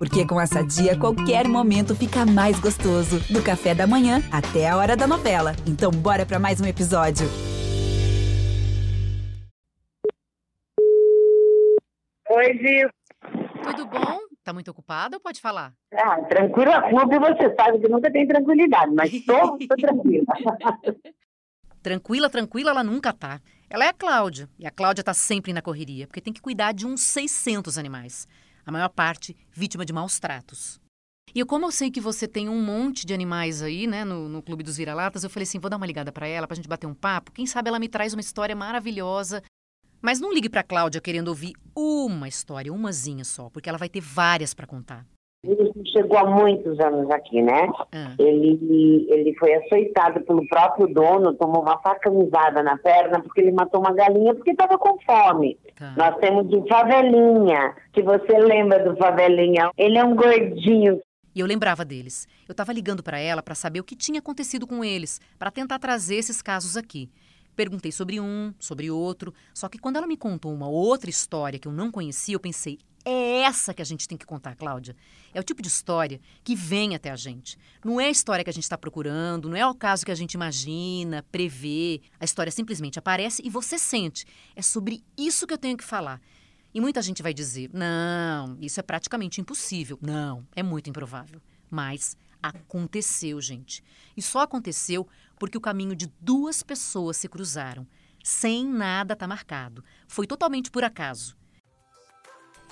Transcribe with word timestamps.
Porque 0.00 0.26
com 0.26 0.40
essa 0.40 0.64
dia, 0.64 0.98
qualquer 0.98 1.46
momento 1.46 1.94
fica 1.94 2.24
mais 2.24 2.58
gostoso. 2.58 3.20
Do 3.30 3.44
café 3.44 3.74
da 3.74 3.86
manhã 3.86 4.22
até 4.32 4.66
a 4.66 4.74
hora 4.78 4.96
da 4.96 5.06
novela. 5.06 5.52
Então, 5.68 5.90
bora 5.90 6.24
para 6.24 6.38
mais 6.38 6.58
um 6.58 6.64
episódio. 6.64 7.26
Oi, 12.30 12.46
Gil. 12.56 12.88
Tudo 13.62 13.84
bom? 13.88 14.20
Tá 14.42 14.54
muito 14.54 14.70
ocupada 14.70 15.16
ou 15.18 15.20
pode 15.20 15.38
falar? 15.38 15.74
Ah, 15.92 16.16
tranquila 16.22 16.80
clube, 16.88 17.18
você 17.18 17.54
sabe 17.54 17.78
que 17.80 17.88
nunca 17.90 18.10
tem 18.10 18.26
tranquilidade, 18.26 18.94
mas 18.94 19.10
tô, 19.26 19.58
tô 19.58 19.76
tranquila. 19.76 20.24
Tranquila, 21.82 22.30
tranquila, 22.30 22.70
ela 22.70 22.82
nunca 22.82 23.12
tá. 23.12 23.38
Ela 23.68 23.84
é 23.84 23.88
a 23.88 23.92
Cláudia, 23.92 24.48
e 24.58 24.66
a 24.66 24.70
Cláudia 24.70 25.04
tá 25.04 25.12
sempre 25.12 25.52
na 25.52 25.60
correria, 25.60 26.06
porque 26.06 26.22
tem 26.22 26.32
que 26.32 26.40
cuidar 26.40 26.72
de 26.72 26.86
uns 26.86 27.02
600 27.02 27.76
animais. 27.76 28.26
A 28.70 28.72
maior 28.72 28.88
parte 28.88 29.36
vítima 29.52 29.84
de 29.84 29.92
maus 29.92 30.20
tratos. 30.20 30.80
E 31.34 31.44
como 31.44 31.66
eu 31.66 31.72
sei 31.72 31.90
que 31.90 32.00
você 32.00 32.28
tem 32.28 32.48
um 32.48 32.62
monte 32.62 33.04
de 33.04 33.12
animais 33.12 33.62
aí, 33.62 33.84
né, 33.84 34.04
no, 34.04 34.28
no 34.28 34.40
Clube 34.40 34.62
dos 34.62 34.76
Vira-Latas, 34.76 35.24
eu 35.24 35.30
falei 35.30 35.42
assim, 35.42 35.58
vou 35.58 35.68
dar 35.68 35.76
uma 35.76 35.86
ligada 35.86 36.12
para 36.12 36.28
ela, 36.28 36.46
pra 36.46 36.54
gente 36.54 36.68
bater 36.68 36.86
um 36.86 36.94
papo. 36.94 37.32
Quem 37.32 37.46
sabe 37.46 37.68
ela 37.68 37.80
me 37.80 37.88
traz 37.88 38.14
uma 38.14 38.20
história 38.20 38.54
maravilhosa. 38.54 39.42
Mas 40.00 40.20
não 40.20 40.32
ligue 40.32 40.48
pra 40.48 40.62
Cláudia 40.62 41.00
querendo 41.00 41.26
ouvir 41.26 41.54
uma 41.74 42.28
história, 42.28 42.72
umazinha 42.72 43.24
só, 43.24 43.50
porque 43.50 43.68
ela 43.68 43.76
vai 43.76 43.88
ter 43.88 44.00
várias 44.00 44.54
para 44.54 44.68
contar. 44.68 45.04
Ele 45.42 45.72
chegou 45.86 46.18
há 46.18 46.26
muitos 46.26 46.78
anos 46.80 47.10
aqui, 47.10 47.40
né? 47.40 47.66
Ah. 47.92 48.14
Ele, 48.18 49.06
ele 49.08 49.34
foi 49.38 49.54
açoitado 49.54 50.20
pelo 50.20 50.46
próprio 50.48 50.86
dono, 50.92 51.32
tomou 51.34 51.62
uma 51.62 51.80
facãozada 51.80 52.62
na 52.62 52.76
perna 52.76 53.20
porque 53.22 53.40
ele 53.40 53.52
matou 53.52 53.80
uma 53.80 53.94
galinha 53.94 54.34
porque 54.34 54.50
estava 54.50 54.76
com 54.76 54.98
fome. 55.00 55.58
Tá. 55.78 55.94
Nós 55.96 56.16
temos 56.18 56.52
o 56.52 56.66
Favelinha, 56.68 57.74
que 57.92 58.02
você 58.02 58.38
lembra 58.38 58.84
do 58.84 58.94
Favelinha. 58.98 59.70
Ele 59.78 59.96
é 59.96 60.04
um 60.04 60.14
gordinho. 60.14 61.00
E 61.34 61.40
eu 61.40 61.46
lembrava 61.46 61.86
deles. 61.86 62.28
Eu 62.46 62.52
estava 62.52 62.72
ligando 62.72 63.02
para 63.02 63.18
ela 63.18 63.42
para 63.42 63.54
saber 63.54 63.80
o 63.80 63.84
que 63.84 63.96
tinha 63.96 64.18
acontecido 64.18 64.66
com 64.66 64.84
eles, 64.84 65.20
para 65.38 65.50
tentar 65.50 65.78
trazer 65.78 66.16
esses 66.16 66.42
casos 66.42 66.76
aqui. 66.76 67.08
Perguntei 67.56 67.92
sobre 67.92 68.20
um, 68.20 68.52
sobre 68.58 68.90
outro, 68.90 69.32
só 69.54 69.68
que 69.68 69.78
quando 69.78 69.96
ela 69.96 70.06
me 70.06 70.16
contou 70.16 70.52
uma 70.52 70.68
outra 70.68 71.08
história 71.08 71.58
que 71.58 71.66
eu 71.66 71.72
não 71.72 71.90
conhecia, 71.90 72.34
eu 72.34 72.40
pensei: 72.40 72.78
é 73.04 73.42
essa 73.42 73.72
que 73.72 73.80
a 73.82 73.84
gente 73.84 74.06
tem 74.06 74.18
que 74.18 74.26
contar, 74.26 74.54
Cláudia. 74.54 74.94
É 75.32 75.40
o 75.40 75.42
tipo 75.42 75.62
de 75.62 75.68
história 75.68 76.20
que 76.44 76.54
vem 76.54 76.94
até 76.94 77.10
a 77.10 77.16
gente. 77.16 77.58
Não 77.84 78.00
é 78.00 78.06
a 78.06 78.10
história 78.10 78.44
que 78.44 78.50
a 78.50 78.52
gente 78.52 78.64
está 78.64 78.76
procurando, 78.76 79.48
não 79.48 79.56
é 79.56 79.66
o 79.66 79.74
caso 79.74 80.04
que 80.04 80.12
a 80.12 80.14
gente 80.14 80.34
imagina, 80.34 81.24
prevê. 81.30 82.00
A 82.18 82.24
história 82.24 82.50
simplesmente 82.50 82.98
aparece 82.98 83.42
e 83.44 83.50
você 83.50 83.78
sente. 83.78 84.26
É 84.54 84.62
sobre 84.62 85.02
isso 85.16 85.46
que 85.46 85.54
eu 85.54 85.58
tenho 85.58 85.76
que 85.76 85.84
falar. 85.84 86.20
E 86.72 86.80
muita 86.80 87.02
gente 87.02 87.22
vai 87.22 87.34
dizer: 87.34 87.70
não, 87.72 88.56
isso 88.60 88.78
é 88.78 88.82
praticamente 88.82 89.40
impossível. 89.40 89.98
Não, 90.00 90.46
é 90.54 90.62
muito 90.62 90.90
improvável. 90.90 91.40
Mas 91.70 92.16
aconteceu, 92.42 93.40
gente. 93.40 93.82
E 94.16 94.22
só 94.22 94.40
aconteceu 94.40 95.06
porque 95.38 95.58
o 95.58 95.60
caminho 95.60 95.96
de 95.96 96.12
duas 96.20 96.62
pessoas 96.62 97.16
se 97.16 97.28
cruzaram. 97.28 97.86
Sem 98.22 98.66
nada 98.66 99.14
estar 99.14 99.26
marcado. 99.26 99.82
Foi 100.06 100.26
totalmente 100.26 100.70
por 100.70 100.84
acaso. 100.84 101.39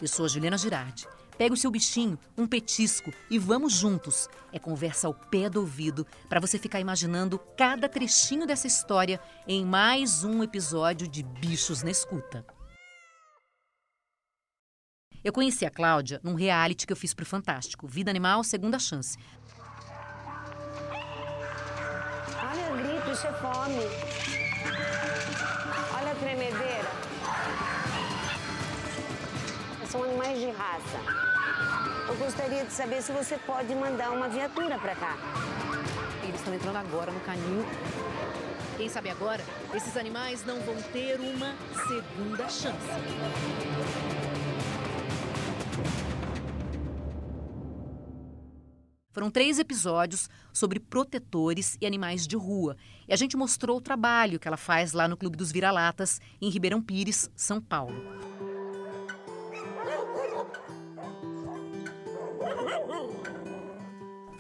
Eu 0.01 0.07
sou 0.07 0.27
a 0.27 0.29
Juliana 0.29 0.57
Girardi. 0.57 1.09
Pega 1.37 1.55
o 1.55 1.57
seu 1.57 1.71
bichinho, 1.71 2.19
um 2.37 2.47
petisco 2.47 3.13
e 3.31 3.39
vamos 3.39 3.73
juntos. 3.73 4.29
É 4.53 4.59
conversa 4.59 5.07
ao 5.07 5.15
pé 5.15 5.49
do 5.49 5.61
ouvido 5.61 6.07
para 6.29 6.41
você 6.41 6.59
ficar 6.59 6.81
imaginando 6.81 7.39
cada 7.57 7.89
trechinho 7.89 8.47
dessa 8.47 8.67
história 8.67 9.21
em 9.47 9.65
mais 9.65 10.25
um 10.25 10.43
episódio 10.43 11.07
de 11.09 11.23
Bichos 11.23 11.83
na 11.83 11.91
Escuta. 11.91 12.45
Eu 15.23 15.33
conheci 15.33 15.67
a 15.67 15.71
Cláudia 15.71 16.21
num 16.23 16.35
reality 16.35 16.87
que 16.87 16.93
eu 16.93 16.97
fiz 16.97 17.13
pro 17.13 17.27
Fantástico, 17.27 17.87
Vida 17.89 18.11
Animal 18.11 18.45
Segunda 18.45 18.79
Chance. 18.79 19.19
Olha 22.41 22.73
o 22.73 22.77
grito, 22.77 23.11
isso 23.11 23.27
é 23.27 23.33
fome. 23.33 25.08
Animais 30.05 30.41
de 30.41 30.51
raça. 30.51 30.99
Eu 32.09 32.17
gostaria 32.17 32.65
de 32.65 32.73
saber 32.73 33.03
se 33.03 33.13
você 33.13 33.37
pode 33.39 33.75
mandar 33.75 34.11
uma 34.11 34.29
viatura 34.29 34.79
para 34.79 34.95
cá. 34.95 35.17
Eles 36.23 36.37
estão 36.37 36.55
entrando 36.55 36.77
agora 36.77 37.11
no 37.11 37.21
canil. 37.21 37.65
Quem 38.77 38.89
sabe 38.89 39.11
agora, 39.11 39.43
esses 39.75 39.97
animais 39.97 40.45
não 40.45 40.61
vão 40.61 40.77
ter 40.93 41.19
uma 41.19 41.55
segunda 41.89 42.49
chance. 42.49 42.77
Foram 49.11 49.31
três 49.31 49.59
episódios 49.59 50.29
sobre 50.53 50.79
protetores 50.79 51.77
e 51.81 51.87
animais 51.87 52.27
de 52.27 52.37
rua. 52.37 52.77
E 53.09 53.13
a 53.13 53.17
gente 53.17 53.37
mostrou 53.37 53.79
o 53.79 53.81
trabalho 53.81 54.39
que 54.39 54.47
ela 54.47 54.57
faz 54.57 54.93
lá 54.93 55.09
no 55.09 55.17
Clube 55.17 55.37
dos 55.37 55.51
Vira-Latas, 55.51 56.21
em 56.41 56.51
Ribeirão 56.51 56.83
Pires, 56.83 57.31
São 57.35 57.61
Paulo. 57.61 58.28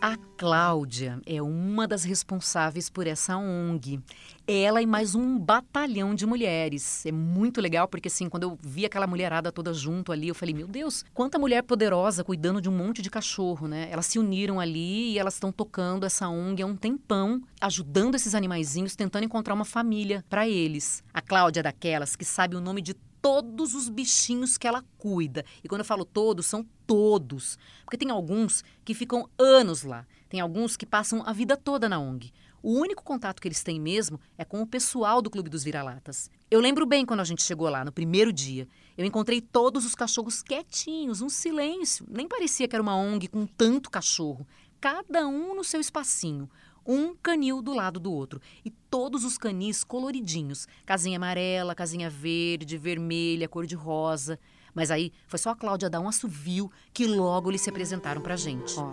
A 0.00 0.16
Cláudia 0.36 1.20
é 1.26 1.42
uma 1.42 1.88
das 1.88 2.04
responsáveis 2.04 2.88
por 2.88 3.08
essa 3.08 3.36
ONG. 3.36 4.00
Ela 4.46 4.80
e 4.80 4.86
mais 4.86 5.16
um 5.16 5.36
batalhão 5.36 6.14
de 6.14 6.24
mulheres. 6.24 7.04
É 7.04 7.10
muito 7.10 7.60
legal 7.60 7.88
porque 7.88 8.06
assim, 8.06 8.28
quando 8.28 8.44
eu 8.44 8.58
vi 8.62 8.86
aquela 8.86 9.08
mulherada 9.08 9.50
toda 9.50 9.74
junto 9.74 10.12
ali, 10.12 10.28
eu 10.28 10.36
falei: 10.36 10.54
"Meu 10.54 10.68
Deus, 10.68 11.04
quanta 11.12 11.36
mulher 11.36 11.64
poderosa 11.64 12.22
cuidando 12.22 12.60
de 12.60 12.68
um 12.68 12.76
monte 12.76 13.02
de 13.02 13.10
cachorro, 13.10 13.66
né?". 13.66 13.88
Elas 13.90 14.06
se 14.06 14.20
uniram 14.20 14.60
ali 14.60 15.14
e 15.14 15.18
elas 15.18 15.34
estão 15.34 15.50
tocando 15.50 16.06
essa 16.06 16.28
ONG 16.28 16.62
há 16.62 16.66
um 16.66 16.76
tempão, 16.76 17.42
ajudando 17.60 18.14
esses 18.14 18.36
animaizinhos, 18.36 18.94
tentando 18.94 19.24
encontrar 19.24 19.52
uma 19.52 19.64
família 19.64 20.24
para 20.30 20.48
eles. 20.48 21.02
A 21.12 21.20
Cláudia 21.20 21.58
é 21.58 21.64
daquelas 21.64 22.14
que 22.14 22.24
sabe 22.24 22.54
o 22.54 22.60
nome 22.60 22.82
de 22.82 22.94
todos 23.20 23.74
os 23.74 23.88
bichinhos 23.88 24.56
que 24.56 24.66
ela 24.66 24.84
cuida. 24.96 25.44
E 25.62 25.68
quando 25.68 25.80
eu 25.80 25.84
falo 25.84 26.04
todos, 26.04 26.46
são 26.46 26.66
todos. 26.86 27.58
Porque 27.84 27.96
tem 27.96 28.10
alguns 28.10 28.64
que 28.84 28.94
ficam 28.94 29.28
anos 29.38 29.82
lá. 29.82 30.06
Tem 30.28 30.40
alguns 30.40 30.76
que 30.76 30.86
passam 30.86 31.22
a 31.26 31.32
vida 31.32 31.56
toda 31.56 31.88
na 31.88 31.98
ONG. 31.98 32.32
O 32.62 32.72
único 32.72 33.04
contato 33.04 33.40
que 33.40 33.46
eles 33.46 33.62
têm 33.62 33.80
mesmo 33.80 34.18
é 34.36 34.44
com 34.44 34.60
o 34.60 34.66
pessoal 34.66 35.22
do 35.22 35.30
Clube 35.30 35.48
dos 35.48 35.62
Vira-Latas. 35.62 36.28
Eu 36.50 36.60
lembro 36.60 36.84
bem 36.86 37.06
quando 37.06 37.20
a 37.20 37.24
gente 37.24 37.42
chegou 37.42 37.68
lá, 37.68 37.84
no 37.84 37.92
primeiro 37.92 38.32
dia. 38.32 38.68
Eu 38.96 39.04
encontrei 39.04 39.40
todos 39.40 39.84
os 39.84 39.94
cachorros 39.94 40.42
quietinhos, 40.42 41.22
um 41.22 41.28
silêncio. 41.28 42.04
Nem 42.08 42.26
parecia 42.26 42.66
que 42.66 42.74
era 42.74 42.82
uma 42.82 42.96
ONG 42.96 43.28
com 43.28 43.46
tanto 43.46 43.90
cachorro. 43.90 44.46
Cada 44.80 45.26
um 45.26 45.54
no 45.54 45.62
seu 45.62 45.80
espacinho 45.80 46.48
um 46.88 47.14
canil 47.14 47.60
do 47.60 47.74
lado 47.74 48.00
do 48.00 48.10
outro. 48.10 48.40
E 48.64 48.70
todos 48.70 49.22
os 49.22 49.36
canis 49.36 49.84
coloridinhos. 49.84 50.66
Casinha 50.86 51.18
amarela, 51.18 51.74
casinha 51.74 52.08
verde, 52.08 52.78
vermelha, 52.78 53.46
cor 53.46 53.66
de 53.66 53.74
rosa. 53.74 54.40
Mas 54.74 54.90
aí 54.90 55.12
foi 55.26 55.38
só 55.38 55.50
a 55.50 55.56
Cláudia 55.56 55.90
dar 55.90 56.00
um 56.00 56.08
assovio 56.08 56.70
que 56.94 57.06
logo 57.06 57.50
eles 57.50 57.60
se 57.60 57.68
apresentaram 57.68 58.22
pra 58.22 58.36
gente. 58.36 58.74
Ó, 58.78 58.90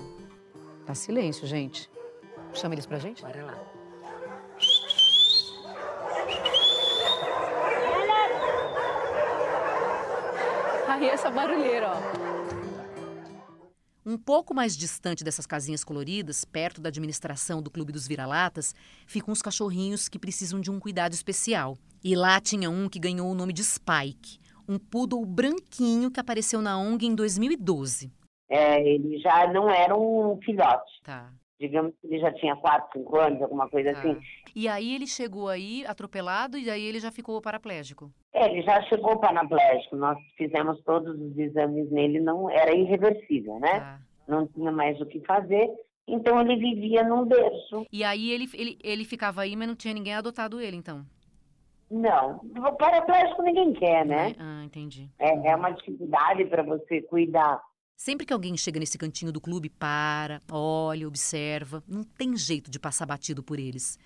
tá 0.85 0.93
silêncio, 0.93 1.47
gente. 1.47 1.89
Chama 2.53 2.75
eles 2.75 2.85
pra 2.85 2.99
gente? 2.99 3.21
Bora 3.21 3.45
lá. 3.45 3.57
Aí 10.87 11.09
essa 11.09 11.29
barulheira, 11.29 11.91
ó. 11.91 12.34
Um 14.07 14.19
pouco 14.19 14.53
mais 14.53 14.77
distante 14.77 15.23
dessas 15.23 15.47
casinhas 15.47 15.83
coloridas, 15.83 16.45
perto 16.45 16.79
da 16.79 16.89
administração 16.89 17.59
do 17.59 17.71
Clube 17.71 17.91
dos 17.91 18.07
Vira-Latas, 18.07 18.75
ficam 19.07 19.31
os 19.31 19.41
cachorrinhos 19.41 20.07
que 20.07 20.19
precisam 20.19 20.61
de 20.61 20.69
um 20.69 20.79
cuidado 20.79 21.13
especial. 21.13 21.75
E 22.03 22.15
lá 22.15 22.39
tinha 22.39 22.69
um 22.69 22.87
que 22.87 22.99
ganhou 22.99 23.31
o 23.31 23.33
nome 23.33 23.51
de 23.51 23.63
Spike, 23.63 24.37
um 24.69 24.77
poodle 24.77 25.25
branquinho 25.25 26.11
que 26.11 26.19
apareceu 26.19 26.61
na 26.61 26.77
ONG 26.77 27.07
em 27.07 27.15
2012. 27.15 28.13
É, 28.47 28.79
ele 28.79 29.17
já 29.17 29.51
não 29.51 29.71
era 29.71 29.97
um 29.97 30.39
filhote. 30.45 31.01
Tá. 31.03 31.33
Digamos 31.59 31.93
que 32.01 32.07
ele 32.07 32.19
já 32.19 32.31
tinha 32.33 32.55
4, 32.55 32.99
5 32.99 33.17
anos, 33.17 33.41
alguma 33.41 33.69
coisa 33.69 33.93
tá. 33.93 33.99
assim. 33.99 34.17
E 34.55 34.67
aí 34.67 34.93
ele 34.93 35.07
chegou 35.07 35.47
aí 35.47 35.85
atropelado 35.85 36.57
e 36.57 36.69
aí 36.69 36.83
ele 36.83 36.99
já 36.99 37.11
ficou 37.11 37.41
paraplégico. 37.41 38.11
É, 38.33 38.49
ele 38.51 38.61
já 38.61 38.81
chegou 38.83 39.17
paraplégico. 39.19 39.95
Nós 39.95 40.17
fizemos 40.37 40.81
todos 40.83 41.19
os 41.19 41.37
exames 41.37 41.89
nele, 41.91 42.19
não 42.19 42.49
era 42.49 42.75
irreversível, 42.75 43.59
né? 43.59 43.79
Tá. 43.79 43.99
Não 44.27 44.47
tinha 44.47 44.71
mais 44.71 44.99
o 44.99 45.05
que 45.05 45.19
fazer. 45.21 45.69
Então 46.07 46.39
ele 46.41 46.57
vivia 46.57 47.03
num 47.03 47.25
berço. 47.25 47.85
E 47.91 48.03
aí 48.03 48.31
ele, 48.31 48.49
ele, 48.53 48.77
ele 48.83 49.05
ficava 49.05 49.41
aí, 49.41 49.55
mas 49.55 49.67
não 49.67 49.75
tinha 49.75 49.93
ninguém 49.93 50.13
adotado 50.13 50.59
ele, 50.59 50.75
então. 50.75 51.05
Não, 51.89 52.41
o 52.57 52.71
paraplégico 52.73 53.43
ninguém 53.43 53.73
quer, 53.73 54.05
né? 54.05 54.35
Ah, 54.39 54.63
entendi. 54.65 55.09
É, 55.19 55.49
é 55.49 55.55
uma 55.55 55.71
dificuldade 55.71 56.45
para 56.45 56.63
você 56.63 57.01
cuidar. 57.03 57.61
Sempre 57.97 58.25
que 58.25 58.33
alguém 58.33 58.57
chega 58.57 58.79
nesse 58.79 58.97
cantinho 58.97 59.31
do 59.31 59.39
clube, 59.39 59.69
para, 59.69 60.41
olha, 60.51 61.07
observa, 61.07 61.81
não 61.87 62.03
tem 62.03 62.35
jeito 62.35 62.69
de 62.69 62.77
passar 62.77 63.05
batido 63.05 63.41
por 63.41 63.57
eles. 63.57 63.97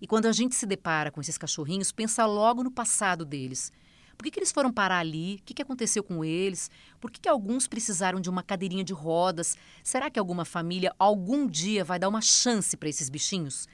E 0.00 0.06
quando 0.06 0.26
a 0.26 0.32
gente 0.32 0.54
se 0.54 0.66
depara 0.66 1.10
com 1.10 1.20
esses 1.20 1.38
cachorrinhos, 1.38 1.90
pensa 1.90 2.26
logo 2.26 2.62
no 2.62 2.70
passado 2.70 3.24
deles. 3.24 3.72
Por 4.18 4.24
que, 4.24 4.32
que 4.32 4.38
eles 4.38 4.52
foram 4.52 4.72
parar 4.72 4.98
ali? 4.98 5.36
O 5.36 5.42
que, 5.44 5.54
que 5.54 5.62
aconteceu 5.62 6.02
com 6.02 6.24
eles? 6.24 6.70
Por 7.00 7.10
que, 7.10 7.20
que 7.20 7.28
alguns 7.28 7.66
precisaram 7.66 8.20
de 8.20 8.28
uma 8.28 8.42
cadeirinha 8.42 8.84
de 8.84 8.92
rodas? 8.92 9.56
Será 9.82 10.10
que 10.10 10.18
alguma 10.18 10.44
família 10.44 10.94
algum 10.98 11.46
dia 11.46 11.84
vai 11.84 11.98
dar 11.98 12.08
uma 12.08 12.20
chance 12.20 12.76
para 12.76 12.88
esses 12.88 13.08
bichinhos? 13.08 13.66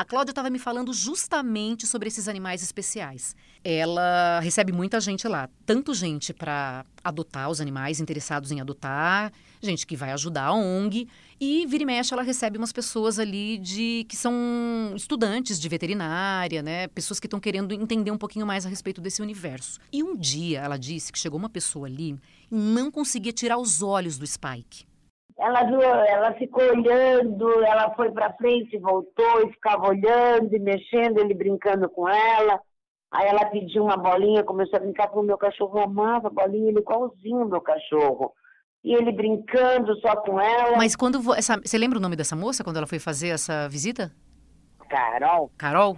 A 0.00 0.04
Cláudia 0.06 0.30
estava 0.30 0.48
me 0.48 0.58
falando 0.58 0.94
justamente 0.94 1.86
sobre 1.86 2.08
esses 2.08 2.26
animais 2.26 2.62
especiais. 2.62 3.36
Ela 3.62 4.40
recebe 4.40 4.72
muita 4.72 4.98
gente 4.98 5.28
lá, 5.28 5.46
tanto 5.66 5.92
gente 5.92 6.32
para 6.32 6.86
adotar 7.04 7.50
os 7.50 7.60
animais 7.60 8.00
interessados 8.00 8.50
em 8.50 8.62
adotar, 8.62 9.30
gente 9.60 9.86
que 9.86 9.94
vai 9.94 10.10
ajudar 10.12 10.44
a 10.44 10.54
ONG 10.54 11.06
e 11.38 11.66
vira 11.66 11.82
e 11.82 11.86
mexe 11.86 12.14
ela 12.14 12.22
recebe 12.22 12.56
umas 12.56 12.72
pessoas 12.72 13.18
ali 13.18 13.58
de 13.58 14.06
que 14.08 14.16
são 14.16 14.32
estudantes 14.96 15.60
de 15.60 15.68
veterinária, 15.68 16.62
né, 16.62 16.88
pessoas 16.88 17.20
que 17.20 17.26
estão 17.26 17.38
querendo 17.38 17.74
entender 17.74 18.10
um 18.10 18.16
pouquinho 18.16 18.46
mais 18.46 18.64
a 18.64 18.70
respeito 18.70 19.02
desse 19.02 19.20
universo. 19.20 19.78
E 19.92 20.02
um 20.02 20.16
dia 20.16 20.60
ela 20.60 20.78
disse 20.78 21.12
que 21.12 21.18
chegou 21.18 21.38
uma 21.38 21.50
pessoa 21.50 21.86
ali 21.86 22.18
e 22.50 22.54
não 22.54 22.90
conseguia 22.90 23.34
tirar 23.34 23.58
os 23.58 23.82
olhos 23.82 24.16
do 24.16 24.26
Spike. 24.26 24.88
Ela 25.40 25.64
viu, 25.64 25.80
ela 25.80 26.34
ficou 26.34 26.62
olhando, 26.62 27.64
ela 27.64 27.94
foi 27.94 28.12
para 28.12 28.34
frente, 28.34 28.76
voltou 28.78 29.40
e 29.42 29.52
ficava 29.52 29.88
olhando 29.88 30.54
e 30.54 30.58
mexendo, 30.58 31.18
ele 31.18 31.32
brincando 31.32 31.88
com 31.88 32.06
ela. 32.06 32.60
Aí 33.10 33.26
ela 33.26 33.46
pediu 33.46 33.84
uma 33.84 33.96
bolinha, 33.96 34.44
começou 34.44 34.76
a 34.76 34.82
brincar 34.82 35.08
com 35.08 35.20
o 35.20 35.24
meu 35.24 35.38
cachorro, 35.38 35.80
amava 35.80 36.28
a 36.28 36.30
bolinha, 36.30 36.68
ele 36.68 36.80
igualzinho 36.80 37.46
o 37.46 37.48
meu 37.48 37.60
cachorro. 37.62 38.34
E 38.84 38.94
ele 38.94 39.10
brincando 39.12 39.96
só 40.00 40.14
com 40.16 40.38
ela. 40.38 40.76
Mas 40.76 40.94
quando 40.94 41.18
essa, 41.34 41.56
você 41.56 41.78
lembra 41.78 41.98
o 41.98 42.02
nome 42.02 42.16
dessa 42.16 42.36
moça 42.36 42.62
quando 42.62 42.76
ela 42.76 42.86
foi 42.86 42.98
fazer 42.98 43.28
essa 43.28 43.66
visita? 43.66 44.12
Carol, 44.90 45.50
Carol? 45.56 45.96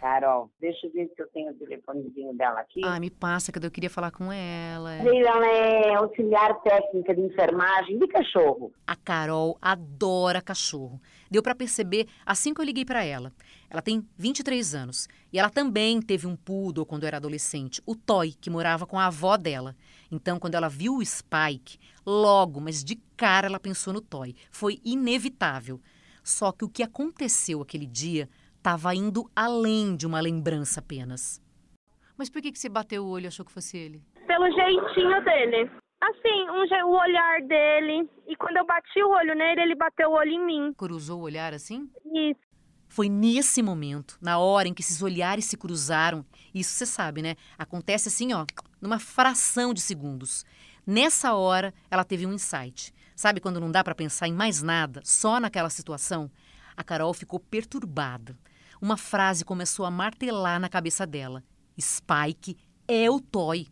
Carol, 0.00 0.50
deixa 0.60 0.86
eu 0.86 0.92
ver 0.92 1.10
se 1.14 1.20
eu 1.20 1.26
tenho 1.28 1.50
o 1.50 1.54
telefonezinho 1.54 2.32
dela 2.34 2.60
aqui. 2.60 2.80
Ah, 2.84 2.98
me 3.00 3.10
passa 3.10 3.50
que 3.50 3.58
eu 3.58 3.70
queria 3.70 3.90
falar 3.90 4.10
com 4.10 4.32
ela. 4.32 4.94
Ela 4.94 5.46
é 5.48 5.94
auxiliar 5.94 6.60
técnica 6.62 7.14
de 7.14 7.20
enfermagem 7.20 7.98
de 7.98 8.06
cachorro. 8.06 8.72
A 8.86 8.94
Carol 8.94 9.58
adora 9.60 10.40
cachorro. 10.40 11.00
Deu 11.30 11.42
pra 11.42 11.54
perceber 11.54 12.06
assim 12.24 12.54
que 12.54 12.60
eu 12.60 12.64
liguei 12.64 12.84
pra 12.84 13.04
ela. 13.04 13.32
Ela 13.68 13.82
tem 13.82 14.06
23 14.16 14.74
anos 14.74 15.08
e 15.32 15.38
ela 15.38 15.50
também 15.50 16.00
teve 16.00 16.26
um 16.26 16.36
poodle 16.36 16.86
quando 16.86 17.04
era 17.04 17.18
adolescente, 17.18 17.82
o 17.84 17.94
Toy, 17.94 18.32
que 18.32 18.48
morava 18.48 18.86
com 18.86 18.98
a 18.98 19.06
avó 19.06 19.36
dela. 19.36 19.76
Então, 20.10 20.38
quando 20.38 20.54
ela 20.54 20.68
viu 20.68 20.96
o 20.96 21.04
Spike, 21.04 21.78
logo, 22.06 22.60
mas 22.60 22.82
de 22.82 22.96
cara 23.16 23.46
ela 23.46 23.60
pensou 23.60 23.92
no 23.92 24.00
Toy. 24.00 24.34
Foi 24.50 24.78
inevitável. 24.84 25.80
Só 26.22 26.52
que 26.52 26.64
o 26.64 26.68
que 26.68 26.82
aconteceu 26.82 27.60
aquele 27.60 27.86
dia 27.86 28.28
estava 28.58 28.94
indo 28.94 29.30
além 29.34 29.96
de 29.96 30.06
uma 30.06 30.20
lembrança 30.20 30.80
apenas. 30.80 31.40
Mas 32.16 32.28
por 32.28 32.42
que, 32.42 32.52
que 32.52 32.58
você 32.58 32.68
bateu 32.68 33.04
o 33.04 33.08
olho 33.08 33.24
e 33.24 33.28
achou 33.28 33.44
que 33.44 33.52
fosse 33.52 33.76
ele? 33.78 34.02
pelo 34.26 34.44
jeitinho 34.52 35.24
dele. 35.24 35.70
Assim, 36.02 36.50
um 36.50 36.66
je- 36.66 36.82
o 36.84 36.90
olhar 36.90 37.40
dele. 37.48 38.08
E 38.26 38.36
quando 38.36 38.58
eu 38.58 38.66
bati 38.66 39.02
o 39.02 39.08
olho 39.08 39.34
nele, 39.34 39.62
ele 39.62 39.74
bateu 39.74 40.10
o 40.10 40.12
olho 40.12 40.30
em 40.32 40.44
mim. 40.44 40.72
Cruzou 40.74 41.20
o 41.20 41.22
olhar 41.22 41.54
assim? 41.54 41.90
E 42.04 42.36
Foi 42.90 43.08
nesse 43.08 43.62
momento, 43.62 44.18
na 44.20 44.38
hora 44.38 44.68
em 44.68 44.74
que 44.74 44.82
esses 44.82 45.02
olhares 45.02 45.44
se 45.46 45.56
cruzaram, 45.56 46.24
isso 46.54 46.72
você 46.72 46.86
sabe, 46.86 47.20
né? 47.22 47.36
Acontece 47.58 48.08
assim, 48.08 48.32
ó, 48.34 48.44
numa 48.82 48.98
fração 48.98 49.72
de 49.74 49.80
segundos. 49.80 50.44
Nessa 50.86 51.34
hora, 51.34 51.72
ela 51.90 52.04
teve 52.04 52.24
um 52.26 52.32
insight. 52.32 52.94
Sabe 53.16 53.40
quando 53.40 53.60
não 53.60 53.70
dá 53.70 53.82
pra 53.82 53.94
pensar 53.94 54.28
em 54.28 54.32
mais 54.32 54.62
nada, 54.62 55.00
só 55.04 55.38
naquela 55.40 55.68
situação? 55.70 56.30
A 56.78 56.84
Carol 56.84 57.12
ficou 57.12 57.40
perturbada. 57.40 58.36
Uma 58.80 58.96
frase 58.96 59.44
começou 59.44 59.84
a 59.84 59.90
martelar 59.90 60.60
na 60.60 60.68
cabeça 60.68 61.04
dela. 61.04 61.42
Spike 61.76 62.56
é 62.88 63.10
o 63.10 63.20
Toy. 63.20 63.66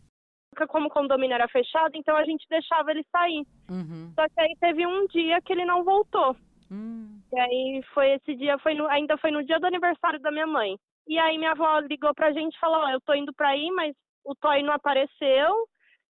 como 0.69 0.87
o 0.87 0.89
condomínio 0.89 1.33
era 1.35 1.47
fechado, 1.47 1.91
então 1.95 2.17
a 2.17 2.25
gente 2.25 2.45
deixava 2.49 2.91
ele 2.91 3.05
sair. 3.09 3.45
Uhum. 3.69 4.11
Só 4.13 4.27
que 4.27 4.39
aí 4.41 4.53
teve 4.59 4.85
um 4.85 5.07
dia 5.07 5.39
que 5.41 5.53
ele 5.53 5.63
não 5.63 5.85
voltou. 5.85 6.35
Hum. 6.69 7.21
E 7.31 7.39
aí 7.39 7.81
foi 7.93 8.11
esse 8.15 8.35
dia, 8.35 8.57
foi 8.59 8.73
no- 8.73 8.87
ainda 8.89 9.17
foi 9.19 9.31
no 9.31 9.41
dia 9.45 9.57
do 9.59 9.67
aniversário 9.67 10.19
da 10.19 10.31
minha 10.31 10.47
mãe. 10.47 10.75
E 11.07 11.17
aí 11.17 11.37
minha 11.37 11.51
avó 11.51 11.79
ligou 11.79 12.13
pra 12.13 12.33
gente 12.33 12.55
e 12.55 12.59
falou, 12.59 12.77
ó, 12.83 12.89
eu 12.89 12.99
tô 13.01 13.13
indo 13.13 13.31
pra 13.33 13.49
aí, 13.49 13.69
mas 13.71 13.95
o 14.25 14.35
Toy 14.35 14.61
não 14.63 14.73
apareceu. 14.73 15.67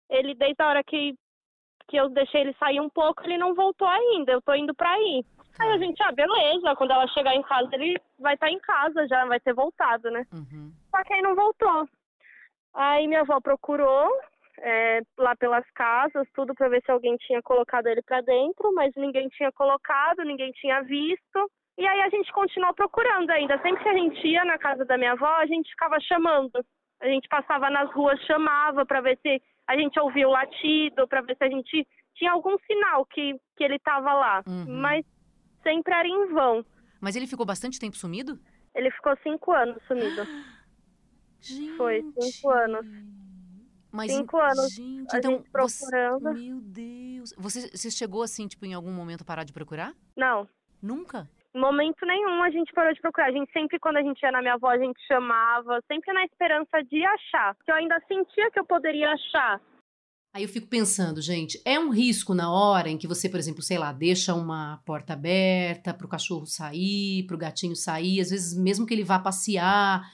Ele, 0.09 0.33
desde 0.35 0.61
a 0.63 0.69
hora 0.69 0.83
que, 0.83 1.13
que 1.89 1.97
eu 1.97 2.07
deixei 2.09 2.41
ele 2.41 2.53
sair 2.57 2.79
um 2.79 2.89
pouco, 2.89 3.21
ele 3.23 3.37
não 3.37 3.53
voltou 3.53 3.87
ainda. 3.87 4.31
Eu 4.31 4.41
tô 4.41 4.53
indo 4.53 4.73
pra 4.73 4.91
aí. 4.93 5.25
Aí 5.59 5.71
a 5.71 5.77
gente, 5.77 6.01
ah, 6.03 6.11
beleza, 6.11 6.75
quando 6.75 6.91
ela 6.91 7.07
chegar 7.07 7.35
em 7.35 7.41
casa, 7.41 7.69
ele 7.73 7.99
vai 8.19 8.33
estar 8.33 8.49
em 8.49 8.59
casa 8.59 9.07
já, 9.07 9.25
vai 9.25 9.39
ter 9.39 9.53
voltado, 9.53 10.11
né? 10.11 10.25
Uhum. 10.33 10.71
Só 10.89 11.03
que 11.03 11.13
aí 11.13 11.21
não 11.21 11.35
voltou. 11.35 11.87
Aí 12.73 13.07
minha 13.07 13.21
avó 13.21 13.39
procurou 13.39 14.11
é, 14.59 15.01
lá 15.17 15.35
pelas 15.35 15.69
casas, 15.71 16.27
tudo 16.33 16.53
pra 16.53 16.69
ver 16.69 16.81
se 16.83 16.91
alguém 16.91 17.15
tinha 17.17 17.41
colocado 17.41 17.87
ele 17.87 18.01
pra 18.01 18.21
dentro, 18.21 18.73
mas 18.73 18.93
ninguém 18.95 19.27
tinha 19.29 19.51
colocado, 19.51 20.23
ninguém 20.23 20.51
tinha 20.51 20.81
visto. 20.81 21.51
E 21.77 21.85
aí 21.85 22.01
a 22.01 22.09
gente 22.09 22.31
continuou 22.31 22.73
procurando 22.73 23.29
ainda. 23.31 23.61
Sempre 23.61 23.83
que 23.83 23.89
a 23.89 23.93
gente 23.93 24.27
ia 24.27 24.45
na 24.45 24.57
casa 24.57 24.85
da 24.85 24.97
minha 24.97 25.11
avó, 25.13 25.35
a 25.35 25.45
gente 25.45 25.69
ficava 25.69 25.99
chamando. 25.99 26.65
A 27.01 27.07
gente 27.07 27.27
passava 27.27 27.69
nas 27.69 27.91
ruas, 27.91 28.19
chamava 28.21 28.85
pra 28.85 29.01
ver 29.01 29.17
se 29.21 29.41
a 29.67 29.77
gente 29.77 29.99
ouvia 29.99 30.27
o 30.27 30.31
latido, 30.31 31.07
pra 31.07 31.21
ver 31.21 31.35
se 31.35 31.43
a 31.43 31.49
gente 31.49 31.85
tinha 32.15 32.31
algum 32.31 32.57
sinal 32.59 33.05
que, 33.05 33.35
que 33.57 33.63
ele 33.63 33.77
tava 33.79 34.13
lá. 34.13 34.43
Uhum. 34.47 34.65
Mas 34.81 35.05
sempre 35.65 35.93
era 35.93 36.07
em 36.07 36.27
vão. 36.33 36.65
Mas 37.01 37.15
ele 37.15 37.27
ficou 37.27 37.45
bastante 37.45 37.79
tempo 37.79 37.95
sumido? 37.97 38.39
Ele 38.73 38.91
ficou 38.91 39.15
cinco 39.23 39.51
anos 39.51 39.81
sumido. 39.87 40.23
Gente. 41.41 41.71
Foi, 41.77 42.01
cinco 42.19 42.49
anos. 42.49 42.85
Mas, 43.91 44.11
Cinco 44.11 44.37
anos, 44.37 44.73
Gente, 44.73 45.15
então 45.15 45.31
gente 45.37 45.49
você- 45.53 45.85
procurando. 45.85 46.33
Meu 46.33 46.59
Deus. 46.59 47.33
Você, 47.37 47.69
você 47.69 47.89
chegou 47.89 48.23
assim, 48.23 48.45
tipo, 48.45 48.65
em 48.65 48.73
algum 48.73 48.91
momento 48.91 49.21
a 49.21 49.25
parar 49.25 49.45
de 49.45 49.53
procurar? 49.53 49.93
Não, 50.17 50.47
Nunca? 50.81 51.29
momento 51.53 52.05
nenhum 52.05 52.43
a 52.43 52.49
gente 52.49 52.73
parou 52.73 52.93
de 52.93 52.99
procurar. 52.99 53.27
A 53.27 53.31
gente 53.31 53.49
sempre, 53.53 53.79
quando 53.79 53.95
a 53.95 54.01
gente 54.03 54.21
ia 54.21 54.31
na 54.33 54.41
minha 54.41 54.55
avó, 54.55 54.67
a 54.69 54.77
gente 54.77 54.99
chamava, 55.07 55.81
sempre 55.89 56.11
na 56.11 56.25
esperança 56.25 56.83
de 56.83 57.05
achar. 57.05 57.55
Que 57.63 57.71
eu 57.71 57.75
ainda 57.75 57.97
sentia 58.09 58.51
que 58.51 58.59
eu 58.59 58.65
poderia 58.65 59.09
achar. 59.13 59.61
Aí 60.35 60.43
eu 60.43 60.49
fico 60.49 60.67
pensando, 60.67 61.21
gente, 61.21 61.61
é 61.63 61.79
um 61.79 61.89
risco 61.89 62.33
na 62.33 62.51
hora 62.51 62.89
em 62.89 62.97
que 62.97 63.07
você, 63.07 63.29
por 63.29 63.39
exemplo, 63.39 63.61
sei 63.63 63.77
lá, 63.77 63.93
deixa 63.93 64.33
uma 64.33 64.81
porta 64.85 65.13
aberta 65.13 65.93
para 65.93 66.05
o 66.05 66.09
cachorro 66.09 66.45
sair, 66.45 67.23
para 67.23 67.35
o 67.37 67.39
gatinho 67.39 67.73
sair, 67.73 68.19
às 68.19 68.31
vezes 68.31 68.53
mesmo 68.53 68.85
que 68.85 68.93
ele 68.93 69.05
vá 69.05 69.17
passear, 69.17 70.11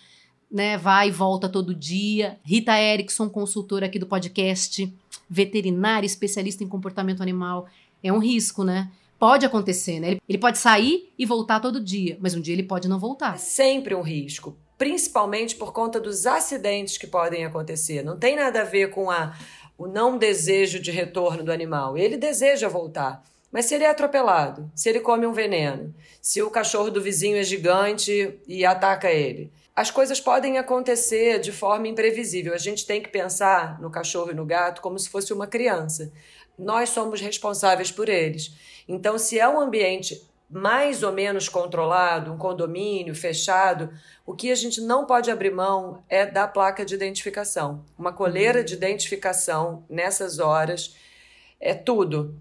né, 0.51 0.77
vai 0.77 1.07
e 1.07 1.11
volta 1.11 1.49
todo 1.49 1.73
dia. 1.73 2.37
Rita 2.43 2.79
Erickson, 2.79 3.27
consultora 3.31 3.87
aqui 3.87 3.97
do 3.97 4.05
podcast, 4.05 4.93
veterinária, 5.27 6.05
especialista 6.05 6.63
em 6.63 6.67
comportamento 6.67 7.23
animal, 7.23 7.67
é 8.03 8.13
um 8.13 8.19
risco, 8.19 8.63
né? 8.63 8.91
Pode 9.17 9.43
acontecer, 9.43 9.99
né? 9.99 10.17
Ele- 10.29 10.37
pode 10.37 10.59
sair 10.59 11.11
e 11.17 11.25
voltar 11.25 11.59
todo 11.59 11.83
dia, 11.83 12.15
mas 12.21 12.35
um 12.35 12.41
dia 12.41 12.53
ele 12.53 12.61
pode 12.61 12.87
não 12.87 12.99
voltar. 12.99 13.33
É 13.33 13.37
sempre 13.39 13.95
um 13.95 14.01
risco, 14.03 14.55
principalmente 14.77 15.55
por 15.55 15.73
conta 15.73 15.99
dos 15.99 16.27
acidentes 16.27 16.95
que 16.97 17.07
podem 17.07 17.43
acontecer. 17.43 18.03
Não 18.03 18.17
tem 18.17 18.35
nada 18.35 18.61
a 18.61 18.65
ver 18.65 18.91
com 18.91 19.09
a, 19.09 19.35
o 19.81 19.87
não 19.87 20.15
desejo 20.15 20.79
de 20.79 20.91
retorno 20.91 21.43
do 21.43 21.51
animal. 21.51 21.97
Ele 21.97 22.15
deseja 22.15 22.67
voltar. 22.67 23.23
Mas 23.51 23.65
se 23.65 23.73
ele 23.73 23.83
é 23.83 23.89
atropelado, 23.89 24.71
se 24.75 24.87
ele 24.87 24.99
come 24.99 25.25
um 25.25 25.33
veneno, 25.33 25.91
se 26.21 26.39
o 26.39 26.51
cachorro 26.51 26.91
do 26.91 27.01
vizinho 27.01 27.35
é 27.35 27.41
gigante 27.41 28.39
e 28.47 28.63
ataca 28.63 29.11
ele, 29.11 29.51
as 29.75 29.89
coisas 29.89 30.21
podem 30.21 30.59
acontecer 30.59 31.39
de 31.39 31.51
forma 31.51 31.87
imprevisível. 31.87 32.53
A 32.53 32.59
gente 32.59 32.85
tem 32.85 33.01
que 33.01 33.09
pensar 33.09 33.81
no 33.81 33.89
cachorro 33.89 34.29
e 34.29 34.35
no 34.35 34.45
gato 34.45 34.83
como 34.83 34.99
se 34.99 35.09
fosse 35.09 35.33
uma 35.33 35.47
criança. 35.47 36.13
Nós 36.59 36.89
somos 36.89 37.19
responsáveis 37.19 37.91
por 37.91 38.07
eles. 38.07 38.53
Então, 38.87 39.17
se 39.17 39.39
é 39.39 39.49
um 39.49 39.59
ambiente 39.59 40.21
mais 40.51 41.01
ou 41.01 41.13
menos 41.13 41.47
controlado, 41.47 42.31
um 42.31 42.37
condomínio 42.37 43.15
fechado, 43.15 43.89
o 44.25 44.35
que 44.35 44.51
a 44.51 44.55
gente 44.55 44.81
não 44.81 45.05
pode 45.05 45.31
abrir 45.31 45.51
mão 45.51 46.03
é 46.09 46.25
da 46.25 46.47
placa 46.47 46.83
de 46.85 46.93
identificação. 46.93 47.85
Uma 47.97 48.11
coleira 48.11 48.63
de 48.63 48.73
identificação 48.73 49.85
nessas 49.89 50.39
horas 50.39 50.95
é 51.59 51.73
tudo. 51.73 52.37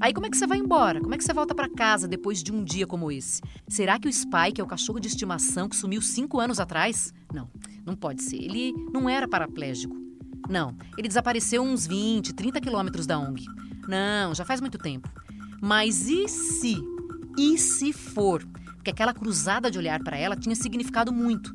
Aí 0.00 0.14
como 0.14 0.24
é 0.24 0.30
que 0.30 0.36
você 0.38 0.46
vai 0.46 0.56
embora? 0.56 0.98
Como 0.98 1.14
é 1.14 1.18
que 1.18 1.24
você 1.24 1.34
volta 1.34 1.54
para 1.54 1.68
casa 1.68 2.08
depois 2.08 2.42
de 2.42 2.50
um 2.50 2.64
dia 2.64 2.86
como 2.86 3.12
esse? 3.12 3.42
Será 3.68 3.98
que 3.98 4.08
o 4.08 4.12
Spike 4.12 4.58
é 4.58 4.64
o 4.64 4.66
cachorro 4.66 4.98
de 4.98 5.08
estimação 5.08 5.68
que 5.68 5.76
sumiu 5.76 6.00
cinco 6.00 6.40
anos 6.40 6.58
atrás? 6.58 7.12
Não, 7.30 7.50
não 7.84 7.94
pode 7.94 8.22
ser. 8.22 8.36
Ele 8.36 8.72
não 8.94 9.10
era 9.10 9.28
paraplégico. 9.28 10.09
Não, 10.50 10.74
ele 10.98 11.06
desapareceu 11.08 11.62
uns 11.62 11.86
20, 11.86 12.34
30 12.34 12.60
quilômetros 12.60 13.06
da 13.06 13.18
ONG. 13.18 13.44
Não, 13.88 14.34
já 14.34 14.44
faz 14.44 14.60
muito 14.60 14.76
tempo. 14.78 15.08
Mas 15.62 16.08
e 16.08 16.26
se? 16.28 16.76
E 17.38 17.56
se 17.56 17.92
for? 17.92 18.42
Porque 18.74 18.90
aquela 18.90 19.14
cruzada 19.14 19.70
de 19.70 19.78
olhar 19.78 20.02
para 20.02 20.16
ela 20.18 20.34
tinha 20.34 20.54
significado 20.56 21.12
muito. 21.12 21.52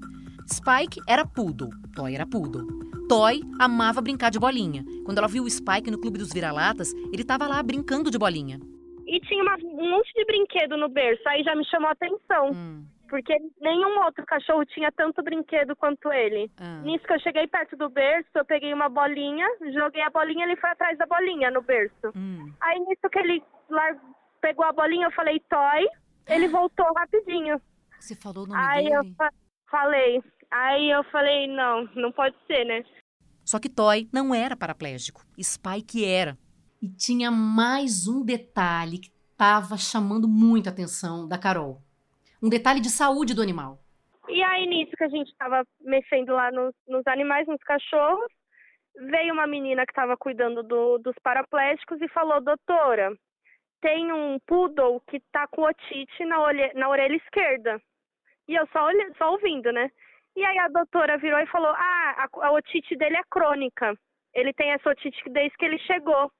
Spike 0.48 1.02
era 1.08 1.25
poodle, 1.25 1.72
Toy 1.96 2.14
era 2.16 2.25
poodle. 2.25 2.66
Toy 3.10 3.42
amava 3.60 4.00
brincar 4.02 4.30
de 4.32 4.40
bolinha. 4.40 4.86
Quando 5.04 5.18
ela 5.18 5.28
viu 5.28 5.44
o 5.44 5.50
Spike 5.50 5.92
no 5.92 5.98
Clube 6.00 6.18
dos 6.18 6.32
Vira-Latas, 6.32 6.94
ele 7.12 7.22
estava 7.24 7.48
lá 7.48 7.62
brincando 7.62 8.10
de 8.10 8.18
bolinha. 8.18 8.60
E 9.08 9.20
tinha 9.22 9.44
uma- 9.44 9.58
um 9.64 9.90
monte 9.92 10.12
de 10.16 10.25
brinquedo 10.25 10.78
no 10.78 10.88
berço, 10.90 11.22
aí 11.28 11.44
já 11.44 11.56
me 11.56 11.66
chamou 11.66 11.90
a 11.90 11.92
atenção. 11.92 12.52
Hum. 12.54 12.84
Porque 13.10 13.36
nenhum 13.62 14.04
outro 14.04 14.26
cachorro 14.26 14.66
tinha 14.66 14.92
tanto 14.92 15.22
brinquedo 15.24 15.76
quanto 15.76 16.12
ele. 16.12 16.52
Ah. 16.58 16.82
Nisso 16.82 17.06
que 17.06 17.14
eu 17.14 17.20
cheguei 17.20 17.48
perto 17.48 17.76
do 17.78 17.90
berço, 17.90 18.30
eu 18.36 18.46
peguei 18.46 18.74
uma 18.74 18.90
bolinha, 18.90 19.46
joguei 19.74 20.02
a 20.02 20.10
bolinha, 20.10 20.46
ele 20.46 20.56
foi 20.56 20.70
atrás 20.72 20.98
da 20.98 21.06
bolinha 21.06 21.52
no 21.52 21.62
berço. 21.62 22.12
Hum. 22.16 22.52
Aí 22.62 22.80
nisso 22.80 23.10
que 23.12 23.20
ele 23.20 23.44
pegou 24.42 24.66
a 24.66 24.74
bolinha, 24.74 25.08
eu 25.08 25.12
falei, 25.12 25.40
toy. 25.50 25.88
Ele 26.28 26.48
voltou 26.48 26.86
rapidinho. 26.96 27.62
Você 28.00 28.16
falou 28.16 28.46
o 28.46 28.48
nome 28.48 28.60
Aí 28.60 28.84
dele? 28.86 28.96
eu 28.96 29.04
fa- 29.16 29.32
falei. 29.70 30.24
Aí 30.52 30.90
eu 30.92 31.04
falei, 31.06 31.48
não, 31.48 31.84
não 31.96 32.12
pode 32.12 32.36
ser, 32.48 32.66
né? 32.66 32.84
Só 33.44 33.60
que 33.60 33.70
Toy 33.70 34.10
não 34.12 34.34
era 34.34 34.56
paraplégico. 34.58 35.24
Spike 35.40 36.04
era. 36.04 36.36
E 36.82 36.90
tinha 36.90 37.30
mais 37.30 38.08
um 38.08 38.24
detalhe 38.26 38.98
que 38.98 39.12
estava 39.32 39.78
chamando 39.78 40.28
muito 40.28 40.68
a 40.68 40.72
atenção 40.72 41.28
da 41.28 41.38
Carol. 41.38 41.80
Um 42.46 42.50
detalhe 42.50 42.80
de 42.80 42.92
saúde 42.92 43.34
do 43.34 43.42
animal. 43.42 43.80
E 44.30 44.44
aí, 44.44 44.68
nisso 44.68 44.92
que 44.96 45.04
a 45.04 45.10
gente 45.10 45.36
tava 45.36 45.66
mexendo 45.82 46.30
lá 46.32 46.52
nos, 46.52 46.75
nos 46.88 47.02
animais, 47.08 47.48
nos 47.48 47.60
cachorros, 47.64 48.32
veio 49.10 49.34
uma 49.34 49.48
menina 49.48 49.84
que 49.84 49.92
estava 49.92 50.16
cuidando 50.16 50.62
do- 50.62 51.00
dos 51.00 51.16
paraplégicos 51.24 52.00
e 52.02 52.08
falou, 52.10 52.40
doutora, 52.40 53.12
tem 53.82 54.12
um 54.14 54.38
poodle 54.46 55.02
que 55.10 55.20
tá 55.32 55.48
com 55.48 55.64
otite 55.64 56.24
na, 56.25 56.40
olhe- 56.40 56.72
na 56.75 56.88
orelha 56.88 57.16
esquerda. 57.16 57.82
E 58.48 58.54
eu 58.54 58.68
só, 58.68 58.84
olhe- 58.86 59.12
só 59.18 59.32
ouvindo, 59.32 59.72
né? 59.72 59.90
E 60.36 60.46
aí 60.46 60.60
a 60.60 60.68
doutora 60.68 61.18
virou 61.18 61.40
e 61.40 61.48
falou, 61.48 61.70
ah, 61.75 62.28
a, 62.28 62.46
a 62.48 62.52
otite 62.52 62.96
dele 62.96 63.18
é 63.18 63.24
crônica. 63.28 63.98
Ele 64.36 64.54
tem 64.54 64.72
essa 64.72 64.92
otite 64.92 65.20
desde 65.32 65.58
que 65.58 65.66
ele 65.66 65.80
chegou. 65.80 66.32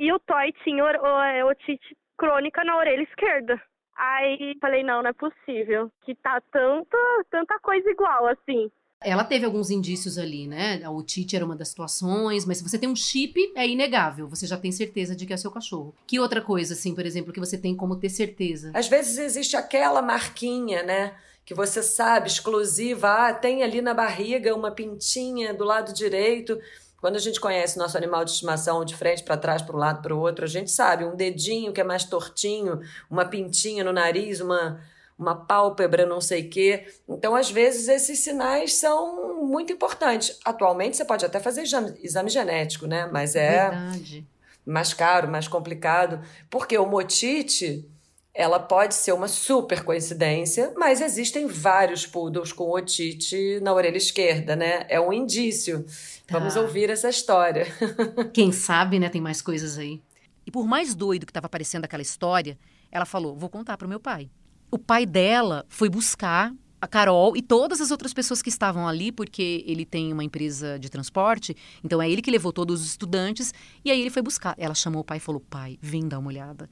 E 0.00 0.12
o 0.12 0.18
Toy 0.18 0.52
tinha 0.64 0.82
é, 0.82 1.44
otite 1.44 1.96
crônica 2.18 2.64
na 2.64 2.76
orelha 2.76 3.02
esquerda. 3.02 3.62
Aí 3.96 4.56
falei, 4.60 4.82
não, 4.82 5.02
não 5.02 5.10
é 5.10 5.12
possível. 5.12 5.90
Que 6.04 6.14
tá 6.14 6.40
tanta, 6.52 6.98
tanta 7.30 7.58
coisa 7.60 7.88
igual, 7.90 8.26
assim. 8.26 8.70
Ela 9.00 9.22
teve 9.22 9.44
alguns 9.44 9.70
indícios 9.70 10.16
ali, 10.16 10.46
né? 10.46 10.82
A 10.82 10.90
otite 10.90 11.36
era 11.36 11.44
uma 11.44 11.54
das 11.54 11.68
situações, 11.68 12.46
mas 12.46 12.58
se 12.58 12.64
você 12.64 12.78
tem 12.78 12.88
um 12.88 12.96
chip, 12.96 13.52
é 13.54 13.68
inegável. 13.68 14.26
Você 14.28 14.46
já 14.46 14.56
tem 14.56 14.72
certeza 14.72 15.14
de 15.14 15.26
que 15.26 15.32
é 15.32 15.36
seu 15.36 15.50
cachorro. 15.50 15.94
Que 16.06 16.18
outra 16.18 16.40
coisa, 16.40 16.72
assim, 16.72 16.94
por 16.94 17.04
exemplo, 17.04 17.32
que 17.32 17.40
você 17.40 17.58
tem 17.58 17.76
como 17.76 17.96
ter 17.96 18.08
certeza? 18.08 18.72
Às 18.74 18.88
vezes 18.88 19.18
existe 19.18 19.56
aquela 19.56 20.00
marquinha, 20.00 20.82
né? 20.82 21.14
Que 21.44 21.52
você 21.54 21.82
sabe, 21.82 22.28
exclusiva. 22.28 23.28
Ah, 23.28 23.34
tem 23.34 23.62
ali 23.62 23.82
na 23.82 23.92
barriga 23.92 24.54
uma 24.54 24.70
pintinha 24.70 25.52
do 25.52 25.64
lado 25.64 25.92
direito. 25.92 26.58
Quando 27.04 27.16
a 27.16 27.20
gente 27.20 27.38
conhece 27.38 27.76
nosso 27.76 27.98
animal 27.98 28.24
de 28.24 28.30
estimação 28.30 28.82
de 28.82 28.96
frente 28.96 29.22
para 29.22 29.36
trás, 29.36 29.60
para 29.60 29.76
um 29.76 29.78
lado, 29.78 30.00
para 30.00 30.14
o 30.14 30.18
outro, 30.18 30.42
a 30.42 30.48
gente 30.48 30.70
sabe 30.70 31.04
um 31.04 31.14
dedinho 31.14 31.70
que 31.70 31.78
é 31.78 31.84
mais 31.84 32.02
tortinho, 32.04 32.80
uma 33.10 33.26
pintinha 33.26 33.84
no 33.84 33.92
nariz, 33.92 34.40
uma, 34.40 34.80
uma 35.18 35.34
pálpebra, 35.36 36.06
não 36.06 36.18
sei 36.18 36.46
o 36.46 36.48
quê. 36.48 36.86
Então, 37.06 37.36
às 37.36 37.50
vezes, 37.50 37.88
esses 37.88 38.20
sinais 38.20 38.76
são 38.76 39.44
muito 39.44 39.70
importantes. 39.70 40.38
Atualmente, 40.46 40.96
você 40.96 41.04
pode 41.04 41.26
até 41.26 41.38
fazer 41.38 41.64
exame- 41.64 42.30
genético, 42.30 42.86
né? 42.86 43.06
Mas 43.12 43.36
é 43.36 43.68
Verdade. 43.68 44.26
mais 44.64 44.94
caro, 44.94 45.28
mais 45.28 45.46
complicado, 45.46 46.22
porque 46.48 46.78
o 46.78 46.86
motite, 46.86 47.86
ela 48.34 48.58
pode 48.58 48.94
ser 48.94 49.12
uma 49.12 49.28
super 49.28 49.84
coincidência, 49.84 50.72
mas 50.76 51.00
existem 51.00 51.46
vários 51.46 52.04
poodles 52.04 52.52
com 52.52 52.68
otite 52.70 53.60
na 53.62 53.72
orelha 53.72 53.96
esquerda, 53.96 54.56
né? 54.56 54.84
É 54.88 55.00
um 55.00 55.12
indício. 55.12 55.84
Vamos 56.28 56.54
Tá. 56.54 56.60
ouvir 56.60 56.90
essa 56.90 57.08
história. 57.08 57.66
Quem 58.34 58.50
sabe, 58.50 58.98
né? 58.98 59.08
Tem 59.08 59.20
mais 59.20 59.40
coisas 59.40 59.78
aí. 59.78 60.02
E 60.44 60.50
por 60.50 60.66
mais 60.66 60.94
doido 60.94 61.24
que 61.24 61.30
estava 61.30 61.48
parecendo 61.48 61.84
aquela 61.84 62.02
história, 62.02 62.58
ela 62.90 63.06
falou: 63.06 63.36
vou 63.36 63.48
contar 63.48 63.76
pro 63.76 63.88
meu 63.88 64.00
pai. 64.00 64.28
O 64.70 64.78
pai 64.78 65.06
dela 65.06 65.64
foi 65.68 65.88
buscar 65.88 66.52
a 66.80 66.88
Carol 66.88 67.36
e 67.36 67.40
todas 67.40 67.80
as 67.80 67.90
outras 67.90 68.12
pessoas 68.12 68.42
que 68.42 68.48
estavam 68.50 68.86
ali, 68.86 69.12
porque 69.12 69.62
ele 69.66 69.86
tem 69.86 70.12
uma 70.12 70.24
empresa 70.24 70.78
de 70.78 70.90
transporte, 70.90 71.56
então 71.82 72.02
é 72.02 72.10
ele 72.10 72.20
que 72.20 72.30
levou 72.30 72.52
todos 72.52 72.80
os 72.82 72.88
estudantes, 72.88 73.54
e 73.84 73.90
aí 73.90 74.00
ele 74.00 74.10
foi 74.10 74.20
buscar. 74.20 74.54
Ela 74.58 74.74
chamou 74.74 75.02
o 75.02 75.04
pai 75.04 75.18
e 75.18 75.20
falou: 75.20 75.40
pai, 75.40 75.78
vem 75.80 76.08
dar 76.08 76.18
uma 76.18 76.28
olhada. 76.28 76.68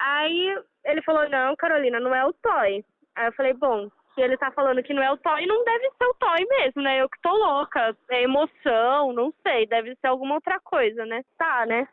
Aí 0.00 0.56
ele 0.88 1.02
falou, 1.02 1.28
não, 1.28 1.54
Carolina, 1.56 2.00
não 2.00 2.14
é 2.14 2.24
o 2.24 2.32
Toy. 2.32 2.84
Aí 3.14 3.26
eu 3.26 3.32
falei, 3.32 3.52
bom, 3.52 3.88
se 4.14 4.22
ele 4.22 4.36
tá 4.36 4.50
falando 4.50 4.82
que 4.82 4.94
não 4.94 5.02
é 5.02 5.12
o 5.12 5.16
Toy, 5.18 5.46
não 5.46 5.62
deve 5.64 5.90
ser 5.90 6.04
o 6.04 6.14
Toy 6.14 6.46
mesmo, 6.48 6.82
né? 6.82 7.00
Eu 7.00 7.08
que 7.08 7.20
tô 7.20 7.30
louca. 7.30 7.96
É 8.10 8.22
emoção, 8.22 9.12
não 9.12 9.32
sei, 9.46 9.66
deve 9.66 9.94
ser 9.96 10.06
alguma 10.08 10.36
outra 10.36 10.58
coisa, 10.60 11.04
né? 11.04 11.22
Tá, 11.36 11.66
né? 11.66 11.86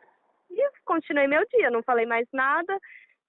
E 0.50 0.70
continuei 0.84 1.26
meu 1.26 1.44
dia, 1.48 1.70
não 1.70 1.82
falei 1.82 2.06
mais 2.06 2.26
nada. 2.32 2.78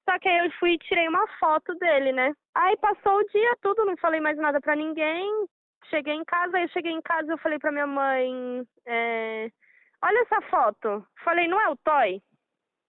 Só 0.10 0.18
que 0.20 0.30
aí 0.30 0.46
eu 0.46 0.52
fui 0.54 0.74
e 0.74 0.78
tirei 0.78 1.08
uma 1.08 1.28
foto 1.40 1.76
dele, 1.76 2.14
né? 2.14 2.34
Aí 2.56 2.78
passou 2.78 3.18
o 3.18 3.26
dia 3.26 3.58
tudo, 3.62 3.86
não 3.86 3.98
falei 3.98 4.22
mais 4.22 4.38
nada 4.38 4.62
pra 4.62 4.76
ninguém. 4.76 5.30
Cheguei 5.90 6.14
em 6.14 6.24
casa, 6.24 6.58
aí 6.58 6.64
eu 6.64 6.70
cheguei 6.70 6.92
em 6.92 7.02
casa 7.02 7.32
eu 7.32 7.38
falei 7.38 7.60
pra 7.60 7.72
minha 7.72 7.88
mãe, 7.88 8.66
é, 8.86 9.50
olha 10.02 10.20
essa 10.22 10.42
foto. 10.50 11.06
Falei, 11.24 11.48
não 11.48 11.60
é 11.60 11.70
o 11.70 11.78
Toy? 11.78 12.22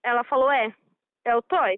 Ela 0.03 0.23
falou, 0.23 0.49
é, 0.51 0.73
é 1.25 1.35
o 1.35 1.41
Toy. 1.41 1.77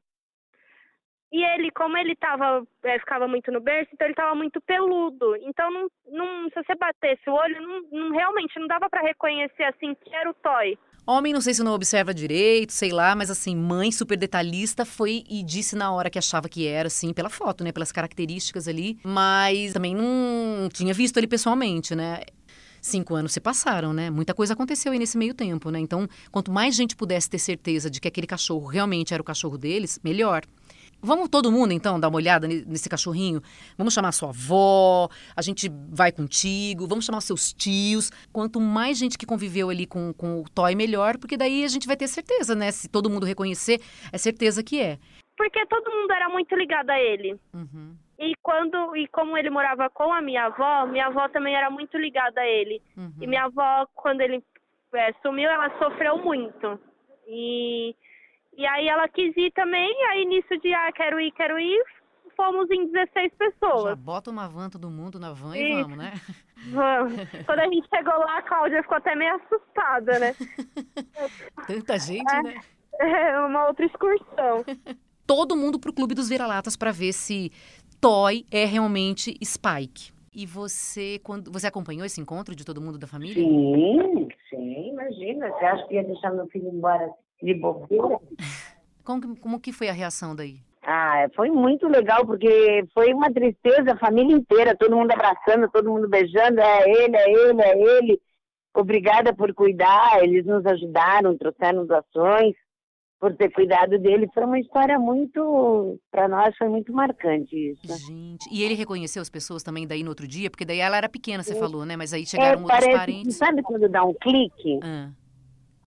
E 1.31 1.41
ele, 1.43 1.71
como 1.71 1.95
ele 1.97 2.13
tava, 2.15 2.61
é, 2.83 2.99
ficava 2.99 3.25
muito 3.27 3.51
no 3.51 3.61
berço, 3.61 3.89
então 3.93 4.05
ele 4.05 4.13
tava 4.15 4.35
muito 4.35 4.59
peludo. 4.61 5.35
Então, 5.37 5.71
não, 5.71 5.87
não, 6.11 6.49
se 6.49 6.55
você 6.55 6.75
batesse 6.75 7.21
o 7.29 7.33
olho, 7.33 7.61
não, 7.61 7.81
não- 7.89 8.11
realmente 8.11 8.59
não 8.59 8.67
dava 8.67 8.89
pra 8.89 9.01
reconhecer 9.01 9.63
assim 9.63 9.95
que 9.95 10.13
era 10.13 10.29
o 10.29 10.33
Toy. 10.33 10.77
Homem, 11.07 11.33
não 11.33 11.41
sei 11.41 11.53
se 11.53 11.63
não 11.63 11.73
observa 11.73 12.13
direito, 12.13 12.73
sei 12.73 12.91
lá, 12.91 13.15
mas 13.15 13.31
assim, 13.31 13.55
mãe 13.55 13.91
super 13.91 14.15
detalhista 14.17 14.85
foi 14.85 15.23
e 15.29 15.41
disse 15.41 15.75
na 15.75 15.91
hora 15.91 16.09
que 16.11 16.19
achava 16.19 16.47
que 16.47 16.67
era, 16.67 16.87
assim, 16.87 17.11
pela 17.13 17.29
foto, 17.29 17.63
né? 17.63 17.71
Pelas 17.71 17.91
características 17.91 18.67
ali, 18.67 18.99
mas 19.03 19.73
também 19.73 19.95
não 19.95 20.69
tinha 20.71 20.93
visto 20.93 21.17
ele 21.17 21.27
pessoalmente, 21.27 21.95
né? 21.95 22.21
Cinco 22.81 23.13
anos 23.15 23.31
se 23.31 23.39
passaram, 23.39 23.93
né? 23.93 24.09
Muita 24.09 24.33
coisa 24.33 24.53
aconteceu 24.53 24.91
aí 24.91 24.99
nesse 24.99 25.17
meio 25.17 25.33
tempo, 25.33 25.69
né? 25.71 25.79
Então, 25.79 26.07
quanto 26.31 26.51
mais 26.51 26.75
gente 26.75 26.95
pudesse 26.95 27.29
ter 27.29 27.39
certeza 27.39 27.89
de 27.89 28.01
que 28.01 28.07
aquele 28.07 28.27
cachorro 28.27 28.67
realmente 28.67 29.13
era 29.13 29.21
o 29.21 29.25
cachorro 29.25 29.57
deles, 29.57 29.99
melhor. 30.03 30.41
Vamos 31.01 31.29
todo 31.29 31.51
mundo, 31.51 31.71
então, 31.73 31.99
dar 31.99 32.09
uma 32.09 32.17
olhada 32.17 32.47
ne- 32.47 32.63
nesse 32.65 32.87
cachorrinho? 32.89 33.41
Vamos 33.77 33.93
chamar 33.93 34.11
sua 34.11 34.29
avó, 34.29 35.09
a 35.35 35.41
gente 35.41 35.69
vai 35.89 36.11
contigo, 36.11 36.87
vamos 36.87 37.05
chamar 37.05 37.21
seus 37.21 37.51
tios. 37.53 38.11
Quanto 38.31 38.59
mais 38.59 38.97
gente 38.97 39.17
que 39.17 39.25
conviveu 39.25 39.69
ali 39.69 39.85
com, 39.87 40.13
com 40.13 40.41
o 40.41 40.43
Toy, 40.49 40.75
melhor, 40.75 41.17
porque 41.17 41.35
daí 41.37 41.63
a 41.63 41.67
gente 41.67 41.87
vai 41.87 41.97
ter 41.97 42.07
certeza, 42.07 42.53
né? 42.55 42.71
Se 42.71 42.87
todo 42.87 43.09
mundo 43.09 43.25
reconhecer, 43.25 43.81
é 44.11 44.17
certeza 44.17 44.63
que 44.63 44.79
é. 44.79 44.99
Porque 45.37 45.65
todo 45.65 45.89
mundo 45.89 46.11
era 46.11 46.29
muito 46.29 46.53
ligado 46.55 46.89
a 46.91 46.99
ele. 46.99 47.35
Uhum, 47.53 47.95
E 48.19 48.33
quando 48.43 48.95
e 48.95 49.07
como 49.07 49.35
ele 49.35 49.49
morava 49.49 49.89
com 49.89 50.13
a 50.13 50.21
minha 50.21 50.45
avó, 50.45 50.85
minha 50.85 51.07
avó 51.07 51.27
também 51.29 51.55
era 51.55 51.69
muito 51.71 51.97
ligada 51.97 52.41
a 52.41 52.45
ele. 52.47 52.79
uhum. 52.95 53.11
E 53.19 53.25
minha 53.25 53.45
avó, 53.45 53.87
quando 53.95 54.21
ele 54.21 54.43
é, 54.93 55.11
sumiu, 55.23 55.49
ela 55.49 55.75
sofreu 55.79 56.17
muito. 56.19 56.79
E, 57.27 57.95
e 58.61 58.65
aí 58.67 58.87
ela 58.87 59.07
quis 59.07 59.35
ir 59.35 59.51
também, 59.53 59.89
e 59.91 60.03
aí 60.11 60.25
nisso 60.25 60.55
de, 60.61 60.71
ah, 60.71 60.91
quero 60.91 61.19
ir, 61.19 61.31
quero 61.31 61.57
ir, 61.57 61.83
fomos 62.37 62.69
em 62.69 62.85
16 62.91 63.31
Já 63.31 63.37
pessoas. 63.37 63.97
bota 63.97 64.29
uma 64.29 64.47
van 64.47 64.69
todo 64.69 64.87
mundo 64.87 65.19
na 65.19 65.33
van 65.33 65.57
e 65.57 65.67
Isso. 65.67 65.81
vamos, 65.81 65.97
né? 65.97 66.13
Vamos. 66.67 67.13
Quando 67.47 67.59
a 67.59 67.65
gente 67.65 67.87
chegou 67.89 68.13
lá, 68.19 68.37
a 68.37 68.41
Cláudia 68.43 68.83
ficou 68.83 68.97
até 68.97 69.15
meio 69.15 69.33
assustada, 69.35 70.19
né? 70.19 70.35
Tanta 71.65 71.97
gente, 71.97 72.31
né? 72.43 72.61
É 72.99 73.39
uma 73.39 73.67
outra 73.67 73.83
excursão. 73.83 74.63
Todo 75.25 75.55
mundo 75.55 75.79
pro 75.79 75.91
Clube 75.91 76.13
dos 76.13 76.29
Vira-Latas 76.29 76.75
para 76.75 76.91
ver 76.91 77.13
se 77.13 77.51
Toy 77.99 78.45
é 78.51 78.65
realmente 78.65 79.35
Spike. 79.43 80.11
E 80.35 80.45
você, 80.45 81.19
quando 81.23 81.51
você 81.51 81.65
acompanhou 81.65 82.05
esse 82.05 82.21
encontro 82.21 82.55
de 82.55 82.63
todo 82.63 82.79
mundo 82.79 82.97
da 82.99 83.07
família? 83.07 83.33
Sim, 83.33 84.29
sim, 84.49 84.89
imagina. 84.89 85.49
Você 85.49 85.65
acha 85.65 85.87
que 85.87 85.95
ia 85.95 86.03
deixar 86.03 86.31
meu 86.31 86.47
filho 86.47 86.69
embora 86.69 87.11
de 87.41 87.53
bobeira? 87.53 88.19
Como, 89.03 89.21
que- 89.21 89.39
como 89.41 89.59
que 89.59 89.71
foi 89.71 89.89
a 89.89 89.93
reação 89.93 90.35
daí? 90.35 90.59
Ah, 90.83 91.27
foi 91.35 91.49
muito 91.49 91.87
legal, 91.87 92.25
porque 92.25 92.83
foi 92.93 93.13
uma 93.13 93.31
tristeza, 93.31 93.93
a 93.93 93.97
família 93.99 94.35
inteira, 94.35 94.75
todo 94.75 94.95
mundo 94.95 95.11
abraçando, 95.11 95.69
todo 95.69 95.89
mundo 95.91 96.09
beijando, 96.09 96.59
é 96.59 96.89
ele, 96.89 97.15
é 97.15 97.31
ele, 97.31 97.61
é 97.61 97.97
ele. 97.97 98.21
Obrigada 98.73 99.33
por 99.33 99.53
cuidar, 99.53 100.23
eles 100.23 100.45
nos 100.45 100.65
ajudaram, 100.65 101.37
trouxeram 101.37 101.85
doações, 101.85 102.55
por 103.19 103.35
ter 103.35 103.51
cuidado 103.51 103.99
dele. 103.99 104.27
Foi 104.33 104.43
uma 104.43 104.59
história 104.59 104.97
muito, 104.97 105.99
para 106.09 106.27
nós, 106.27 106.55
foi 106.57 106.67
muito 106.69 106.91
marcante 106.91 107.55
isso. 107.55 107.95
Gente, 108.07 108.47
e 108.51 108.63
ele 108.63 108.73
reconheceu 108.73 109.21
as 109.21 109.29
pessoas 109.29 109.61
também 109.61 109.85
daí 109.85 110.01
no 110.01 110.09
outro 110.09 110.27
dia? 110.27 110.49
Porque 110.49 110.65
daí 110.65 110.79
ela 110.79 110.97
era 110.97 111.07
pequena, 111.09 111.43
você 111.43 111.53
É. 111.53 111.55
falou, 111.59 111.85
né? 111.85 111.95
Mas 111.95 112.13
aí 112.13 112.23
É, 112.23 112.25
chegaram 112.25 112.63
outros 112.63 112.79
parece, 112.79 112.97
parentes. 112.97 113.35
sabe 113.35 113.61
quando 113.61 113.87
dá 113.87 114.03
um 114.03 114.13
clique? 114.15 114.79
Ah, 114.81 115.09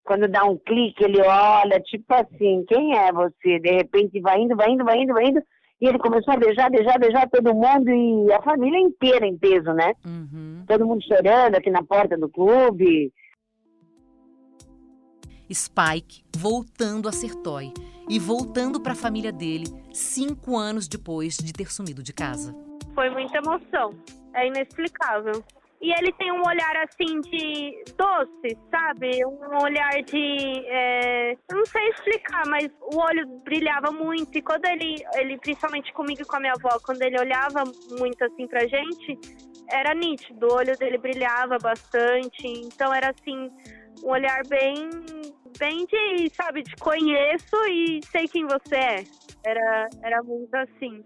quando 0.04 0.28
dá 0.28 0.44
um 0.44 0.58
clique, 0.58 1.02
ele 1.02 1.20
olha, 1.22 1.80
tipo 1.80 2.12
assim, 2.14 2.64
quem 2.68 2.96
é 2.96 3.10
você? 3.10 3.58
De 3.58 3.70
repente 3.70 4.20
vai 4.20 4.40
indo, 4.40 4.54
vai 4.54 4.70
indo, 4.70 4.84
vai 4.84 5.02
indo, 5.02 5.14
vai 5.14 5.24
indo. 5.26 5.42
E 5.80 5.88
ele 5.88 5.98
começou 5.98 6.34
a 6.34 6.36
beijar, 6.36 6.70
beijar, 6.70 6.98
beijar 6.98 7.28
todo 7.28 7.54
mundo 7.54 7.90
e 7.90 8.32
a 8.32 8.40
família 8.42 8.78
inteira 8.78 9.26
em 9.26 9.36
peso, 9.36 9.72
né? 9.72 9.92
uhum. 10.04 10.64
Todo 10.66 10.86
mundo 10.86 11.02
chorando 11.02 11.56
aqui 11.56 11.70
na 11.70 11.82
porta 11.82 12.16
do 12.16 12.28
clube. 12.28 13.12
Spike 15.52 16.22
voltando 16.36 17.08
a 17.08 17.12
ser 17.12 17.34
Toy 17.36 17.72
e 18.08 18.18
voltando 18.18 18.80
para 18.80 18.92
a 18.92 18.96
família 18.96 19.32
dele 19.32 19.66
cinco 19.92 20.56
anos 20.56 20.86
depois 20.88 21.36
de 21.36 21.52
ter 21.52 21.70
sumido 21.70 22.02
de 22.02 22.12
casa. 22.12 22.54
Foi 22.94 23.10
muita 23.10 23.38
emoção. 23.38 23.90
É 24.34 24.46
inexplicável. 24.46 25.42
E 25.84 25.92
ele 25.92 26.10
tem 26.14 26.32
um 26.32 26.40
olhar 26.40 26.76
assim 26.78 27.20
de 27.20 27.84
doce, 27.94 28.56
sabe? 28.70 29.22
Um 29.26 29.62
olhar 29.62 30.02
de. 30.02 30.64
É... 30.66 31.36
Não 31.52 31.62
sei 31.66 31.90
explicar, 31.90 32.42
mas 32.48 32.70
o 32.80 32.98
olho 32.98 33.26
brilhava 33.44 33.92
muito. 33.92 34.34
E 34.34 34.40
quando 34.40 34.64
ele, 34.64 34.96
ele, 35.14 35.36
principalmente 35.36 35.92
comigo 35.92 36.22
e 36.22 36.24
com 36.24 36.36
a 36.36 36.40
minha 36.40 36.54
avó, 36.54 36.78
quando 36.82 37.02
ele 37.02 37.20
olhava 37.20 37.64
muito 37.98 38.24
assim 38.24 38.46
pra 38.46 38.66
gente, 38.66 39.18
era 39.70 39.94
nítido. 39.94 40.46
O 40.46 40.54
olho 40.54 40.74
dele 40.78 40.96
brilhava 40.96 41.58
bastante. 41.58 42.46
Então 42.46 42.90
era 42.94 43.10
assim, 43.10 43.50
um 44.02 44.08
olhar 44.08 44.40
bem. 44.48 44.88
Bem 45.58 45.84
de, 45.84 46.30
sabe, 46.34 46.62
de 46.62 46.74
conheço 46.76 47.56
e 47.68 48.00
sei 48.06 48.26
quem 48.26 48.46
você 48.46 48.74
é. 48.74 49.04
Era, 49.44 49.88
era 50.02 50.22
muito 50.22 50.54
assim. 50.54 51.04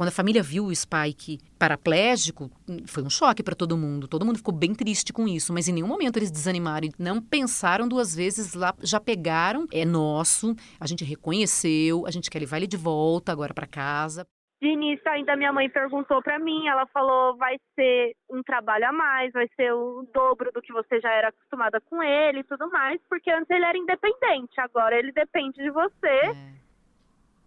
Quando 0.00 0.08
a 0.08 0.12
família 0.12 0.42
viu 0.42 0.64
o 0.64 0.74
Spike 0.74 1.40
paraplégico, 1.58 2.50
foi 2.86 3.02
um 3.02 3.10
choque 3.10 3.42
para 3.42 3.54
todo 3.54 3.76
mundo. 3.76 4.08
Todo 4.08 4.24
mundo 4.24 4.38
ficou 4.38 4.54
bem 4.54 4.74
triste 4.74 5.12
com 5.12 5.28
isso, 5.28 5.52
mas 5.52 5.68
em 5.68 5.74
nenhum 5.74 5.88
momento 5.88 6.16
eles 6.16 6.30
desanimaram, 6.30 6.88
não 6.98 7.20
pensaram 7.20 7.86
duas 7.86 8.16
vezes 8.16 8.54
lá, 8.54 8.74
já 8.82 8.98
pegaram, 8.98 9.66
é 9.70 9.84
nosso, 9.84 10.56
a 10.80 10.86
gente 10.86 11.04
reconheceu, 11.04 12.06
a 12.06 12.10
gente 12.10 12.30
quer 12.30 12.38
levar 12.38 12.56
ele 12.56 12.66
de 12.66 12.78
volta 12.78 13.30
agora 13.30 13.52
para 13.52 13.66
casa. 13.66 14.26
De 14.62 14.68
início, 14.68 15.06
ainda 15.06 15.36
minha 15.36 15.52
mãe 15.52 15.68
perguntou 15.68 16.22
para 16.22 16.38
mim, 16.38 16.66
ela 16.66 16.86
falou: 16.86 17.36
vai 17.36 17.58
ser 17.74 18.16
um 18.30 18.42
trabalho 18.42 18.88
a 18.88 18.92
mais, 18.92 19.30
vai 19.34 19.48
ser 19.54 19.70
o 19.74 20.08
dobro 20.14 20.50
do 20.50 20.62
que 20.62 20.72
você 20.72 20.98
já 20.98 21.12
era 21.12 21.28
acostumada 21.28 21.78
com 21.78 22.02
ele 22.02 22.38
e 22.38 22.44
tudo 22.44 22.70
mais, 22.70 22.98
porque 23.06 23.30
antes 23.30 23.50
ele 23.50 23.66
era 23.66 23.76
independente, 23.76 24.58
agora 24.62 24.98
ele 24.98 25.12
depende 25.12 25.62
de 25.62 25.70
você. 25.70 26.06
É. 26.06 26.52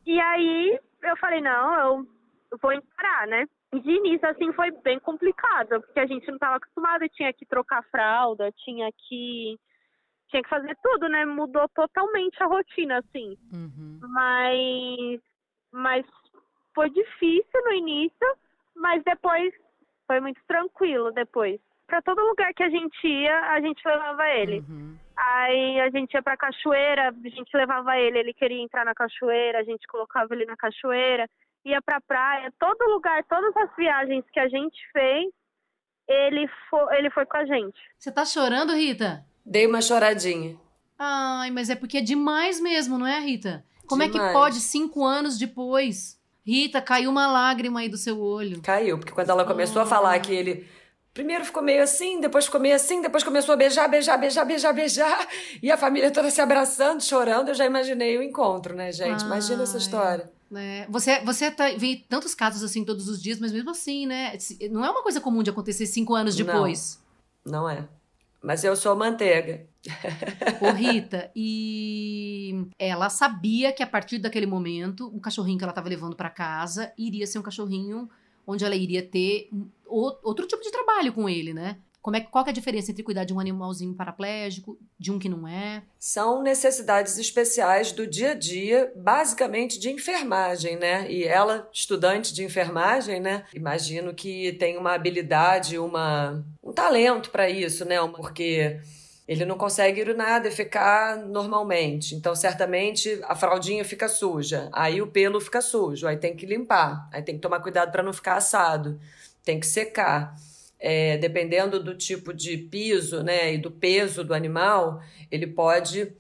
E 0.06 0.20
aí 0.20 0.80
eu 1.02 1.18
falei: 1.18 1.42
não, 1.42 1.80
eu 1.80 2.13
vou 2.62 2.74
encarar, 2.74 3.28
né? 3.28 3.48
De 3.74 3.92
início, 3.92 4.28
assim, 4.30 4.52
foi 4.54 4.72
bem 4.84 5.00
complicado, 5.00 5.82
porque 5.82 6.00
a 6.00 6.06
gente 6.06 6.28
não 6.28 6.36
estava 6.36 6.58
acostumado, 6.58 7.10
tinha 7.10 7.34
que 7.34 7.46
trocar 7.46 7.84
fralda, 7.86 8.52
tinha 8.52 8.90
que 8.92 9.58
tinha 10.30 10.42
que 10.42 10.50
fazer 10.50 10.76
tudo, 10.82 11.08
né? 11.10 11.26
Mudou 11.26 11.68
totalmente 11.70 12.42
a 12.42 12.48
rotina, 12.48 13.00
assim. 13.00 13.38
Uhum. 13.52 14.00
Mas, 14.02 15.22
mas 15.72 16.06
foi 16.74 16.90
difícil 16.90 17.64
no 17.66 17.74
início, 17.74 18.38
mas 18.76 19.04
depois 19.04 19.54
foi 20.08 20.20
muito 20.20 20.42
tranquilo 20.48 21.12
depois. 21.12 21.60
Para 21.86 22.02
todo 22.02 22.26
lugar 22.26 22.52
que 22.54 22.64
a 22.64 22.70
gente 22.70 23.08
ia, 23.08 23.40
a 23.52 23.62
gente 23.62 23.82
levava 23.86 24.28
ele. 24.30 24.60
Uhum. 24.68 24.98
Aí 25.16 25.80
a 25.82 25.90
gente 25.92 26.14
ia 26.14 26.24
pra 26.24 26.36
cachoeira, 26.36 27.10
a 27.10 27.30
gente 27.30 27.56
levava 27.56 27.96
ele, 27.98 28.18
ele 28.18 28.34
queria 28.34 28.64
entrar 28.64 28.84
na 28.84 28.96
cachoeira, 28.96 29.60
a 29.60 29.64
gente 29.64 29.86
colocava 29.86 30.34
ele 30.34 30.46
na 30.46 30.58
cachoeira 30.58 31.30
ia 31.66 31.82
pra 31.82 32.02
praia, 32.02 32.52
todo 32.60 32.92
lugar, 32.92 33.24
todas 33.26 33.56
as 33.58 33.76
viagens 33.76 34.24
que 34.32 34.40
a 34.40 34.48
gente 34.48 34.78
fez, 34.92 35.32
ele 36.08 36.48
foi, 36.70 36.98
ele 36.98 37.10
foi 37.10 37.26
com 37.26 37.38
a 37.38 37.46
gente. 37.46 37.80
Você 37.98 38.12
tá 38.12 38.26
chorando, 38.26 38.74
Rita? 38.74 39.26
Dei 39.46 39.66
uma 39.66 39.82
choradinha. 39.82 40.58
Ai, 40.98 41.52
mas 41.52 41.70
é 41.70 41.76
porque 41.76 41.98
é 41.98 42.02
demais 42.02 42.60
mesmo, 42.60 42.98
não 42.98 43.08
é, 43.08 43.20
Rita? 43.20 43.66
Como 43.88 44.02
demais. 44.02 44.24
é 44.24 44.28
que 44.28 44.34
pode, 44.34 44.60
cinco 44.60 45.04
anos 45.04 45.38
depois? 45.38 46.22
Rita, 46.46 46.82
caiu 46.82 47.10
uma 47.10 47.28
lágrima 47.28 47.80
aí 47.80 47.90
do 47.90 47.98
seu 47.98 48.20
olho. 48.20 48.62
Caiu, 48.62 48.98
porque 48.98 49.14
quando 49.14 49.30
ela 49.30 49.46
começou 49.46 49.82
a 49.82 49.86
falar 49.86 50.20
que 50.20 50.34
ele 50.34 50.68
Primeiro 51.14 51.46
ficou 51.46 51.62
meio 51.62 51.84
assim, 51.84 52.20
depois 52.20 52.46
ficou 52.46 52.60
meio 52.60 52.76
assim, 52.76 53.00
depois 53.00 53.24
começou 53.24 53.54
a 53.54 53.56
beijar, 53.56 53.88
beijar, 53.88 54.18
beijar, 54.18 54.46
beijar, 54.46 54.74
beijar. 54.74 55.28
E 55.62 55.72
a 55.72 55.78
família 55.78 56.10
toda 56.10 56.32
se 56.32 56.42
abraçando, 56.42 57.04
chorando. 57.04 57.50
Eu 57.50 57.54
já 57.54 57.68
imaginei 57.68 58.18
o 58.18 58.24
encontro, 58.24 58.76
né, 58.76 58.92
gente? 58.92 59.22
Ai. 59.22 59.28
Imagina 59.28 59.62
essa 59.62 59.78
história. 59.78 60.32
É, 60.56 60.88
você 60.90 61.20
você 61.22 61.52
tá, 61.52 61.70
vê 61.78 62.04
tantos 62.08 62.36
casos 62.36 62.64
assim 62.64 62.84
todos 62.84 63.08
os 63.08 63.22
dias, 63.22 63.40
mas 63.40 63.52
mesmo 63.52 63.70
assim, 63.70 64.06
né? 64.06 64.38
Não 64.72 64.84
é 64.84 64.90
uma 64.90 65.04
coisa 65.04 65.22
comum 65.22 65.44
de 65.44 65.50
acontecer 65.50 65.86
cinco 65.86 66.16
anos 66.16 66.36
depois. 66.36 67.02
Não, 67.46 67.62
não 67.62 67.70
é. 67.70 67.88
Mas 68.42 68.64
eu 68.64 68.76
sou 68.76 68.94
manteiga. 68.96 69.66
Ô, 70.62 70.72
Rita, 70.76 71.32
e 71.34 72.68
ela 72.78 73.10
sabia 73.10 73.72
que 73.72 73.82
a 73.82 73.88
partir 73.88 74.18
daquele 74.20 74.46
momento, 74.46 75.08
o 75.08 75.20
cachorrinho 75.20 75.58
que 75.58 75.64
ela 75.64 75.72
estava 75.72 75.88
levando 75.88 76.16
para 76.16 76.30
casa 76.30 76.92
iria 76.98 77.26
ser 77.26 77.40
um 77.40 77.42
cachorrinho 77.42 78.10
onde 78.46 78.66
ela 78.66 78.76
iria 78.76 79.02
ter 79.02 79.50
outro 79.86 80.46
tipo 80.46 80.62
de 80.62 80.72
trabalho 80.72 81.14
com 81.14 81.30
ele, 81.30 81.54
né? 81.54 81.78
Como 82.04 82.18
é, 82.18 82.20
qual 82.20 82.46
é 82.46 82.50
a 82.50 82.54
diferença 82.54 82.92
entre 82.92 83.02
cuidar 83.02 83.24
de 83.24 83.34
um 83.34 83.40
animalzinho 83.40 83.96
paraplégico, 83.96 84.78
de 85.00 85.10
um 85.10 85.18
que 85.18 85.30
não 85.30 85.48
é? 85.48 85.82
São 85.98 86.44
necessidades 86.44 87.18
especiais 87.18 87.94
do 87.94 88.06
dia 88.06 88.32
a 88.32 88.34
dia, 88.34 88.92
basicamente 88.94 89.80
de 89.80 89.90
enfermagem, 89.90 90.76
né? 90.76 91.10
E 91.10 91.24
ela, 91.24 91.70
estudante 91.72 92.34
de 92.34 92.44
enfermagem, 92.44 93.22
né? 93.22 93.46
Imagino 93.56 94.14
que 94.14 94.52
tem 94.60 94.76
uma 94.78 94.94
habilidade, 94.94 95.80
uma, 95.80 96.44
um 96.62 96.74
talento 96.74 97.30
para 97.30 97.50
isso, 97.50 97.86
né? 97.86 97.96
Porque 98.18 98.82
ele 99.26 99.46
não 99.46 99.58
consegue 99.58 100.02
urinar, 100.02 100.42
defecar 100.42 101.26
normalmente. 101.26 102.16
Então, 102.16 102.36
certamente, 102.36 103.18
a 103.24 103.34
fraldinha 103.34 103.86
fica 103.86 104.10
suja. 104.10 104.70
Aí 104.74 105.02
o 105.02 105.08
pelo 105.08 105.40
fica 105.40 105.62
sujo. 105.62 106.06
Aí 106.06 106.18
tem 106.18 106.36
que 106.36 106.46
limpar. 106.46 107.08
Aí 107.14 107.22
tem 107.22 107.36
que 107.36 107.42
tomar 107.42 107.62
cuidado 107.62 107.94
para 107.94 108.04
não 108.04 108.12
ficar 108.12 108.36
assado. 108.36 109.00
Tem 109.46 109.58
que 109.58 109.66
secar 109.66 110.36
é, 110.86 111.18
dependendo 111.18 111.82
do 111.82 111.96
tipo 111.96 112.34
de 112.34 112.58
piso 112.58 113.24
né, 113.24 113.54
e 113.54 113.58
do 113.58 113.72
peso 113.72 114.22
do 114.22 114.34
animal, 114.34 115.02
ele 115.32 115.48
pode, 115.48 116.12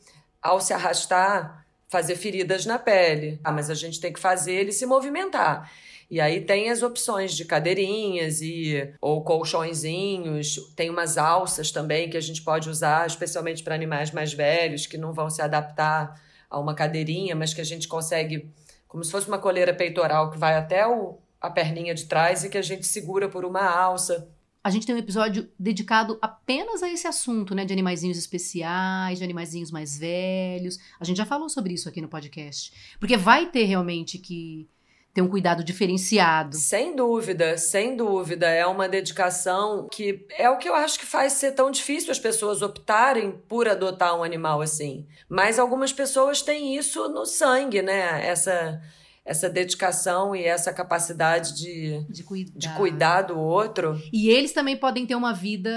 ao 0.42 0.62
se 0.62 0.74
arrastar, 0.74 1.68
fazer 1.90 2.16
feridas 2.16 2.66
na 2.66 2.80
pele. 2.80 3.42
Ah, 3.44 3.52
mas 3.52 3.70
a 3.70 3.76
gente 3.76 4.00
tem 4.00 4.14
que 4.14 4.22
fazer 4.22 4.54
ele 4.54 4.72
se 4.72 4.86
movimentar. 4.86 5.70
E 6.10 6.22
aí 6.22 6.40
tem 6.40 6.70
as 6.70 6.82
opções 6.82 7.36
de 7.36 7.44
cadeirinhas 7.44 8.42
e 8.42 8.90
ou 9.02 9.22
colchõezinhos, 9.22 10.72
tem 10.78 10.90
umas 10.90 11.18
alças 11.18 11.70
também 11.70 12.10
que 12.10 12.16
a 12.16 12.22
gente 12.22 12.42
pode 12.42 12.70
usar, 12.70 13.06
especialmente 13.06 13.64
para 13.64 13.76
animais 13.76 14.12
mais 14.12 14.32
velhos 14.32 14.88
que 14.88 14.98
não 14.98 15.12
vão 15.12 15.30
se 15.30 15.42
adaptar 15.42 16.22
a 16.50 16.58
uma 16.58 16.74
cadeirinha, 16.74 17.36
mas 17.36 17.54
que 17.54 17.60
a 17.60 17.66
gente 17.66 17.86
consegue 17.86 18.50
como 18.88 19.04
se 19.04 19.12
fosse 19.12 19.28
uma 19.28 19.40
coleira 19.40 19.74
peitoral 19.74 20.32
que 20.32 20.38
vai 20.38 20.56
até 20.56 20.88
o, 20.88 21.18
a 21.42 21.50
perninha 21.50 21.94
de 21.94 22.06
trás 22.06 22.46
e 22.46 22.50
que 22.50 22.58
a 22.58 22.62
gente 22.62 22.88
segura 22.88 23.28
por 23.28 23.44
uma 23.44 23.64
alça. 23.64 24.30
A 24.64 24.70
gente 24.70 24.86
tem 24.86 24.96
um 24.96 25.00
episódio 25.00 25.50
dedicado 25.60 26.18
apenas 26.22 26.82
a 26.82 26.90
esse 26.90 27.06
assunto, 27.06 27.54
né? 27.54 27.66
De 27.66 27.74
animaizinhos 27.74 28.18
especiais, 28.18 29.18
de 29.18 29.24
animaizinhos 29.24 29.72
mais 29.72 29.98
velhos. 29.98 30.80
A 31.00 31.04
gente 31.04 31.18
já 31.18 31.26
falou 31.26 31.50
sobre 31.50 31.74
isso 31.74 31.90
aqui 31.90 32.00
no 32.00 32.08
podcast. 32.08 32.72
Porque 32.98 33.18
vai 33.18 33.48
ter 33.48 33.66
realmente 33.66 34.18
que 34.18 34.70
ter 35.14 35.22
um 35.22 35.28
cuidado 35.28 35.64
diferenciado. 35.64 36.56
Sem 36.56 36.96
dúvida, 36.96 37.58
sem 37.58 37.96
dúvida. 37.96 38.48
É 38.48 38.66
uma 38.66 38.88
dedicação 38.88 39.88
que 39.92 40.26
é 40.30 40.50
o 40.50 40.58
que 40.58 40.68
eu 40.68 40.74
acho 40.74 40.98
que 40.98 41.06
faz 41.06 41.34
ser 41.34 41.52
tão 41.52 41.70
difícil 41.70 42.10
as 42.10 42.18
pessoas 42.18 42.62
optarem 42.62 43.32
por 43.48 43.68
adotar 43.68 44.18
um 44.18 44.24
animal 44.24 44.62
assim. 44.62 45.06
Mas 45.28 45.60
algumas 45.60 45.92
pessoas 45.92 46.42
têm 46.42 46.76
isso 46.78 47.10
no 47.10 47.26
sangue, 47.26 47.82
né? 47.82 48.26
Essa 48.26 48.82
essa 49.26 49.50
dedicação 49.50 50.36
e 50.36 50.44
essa 50.44 50.74
capacidade 50.74 51.56
de, 51.56 52.06
de, 52.10 52.24
cuidar. 52.24 52.52
de 52.56 52.70
cuidar 52.76 53.22
do 53.22 53.40
outro. 53.40 53.98
E 54.12 54.30
eles 54.30 54.52
também 54.52 54.76
podem 54.76 55.06
ter 55.06 55.16
uma 55.16 55.34
vida 55.34 55.72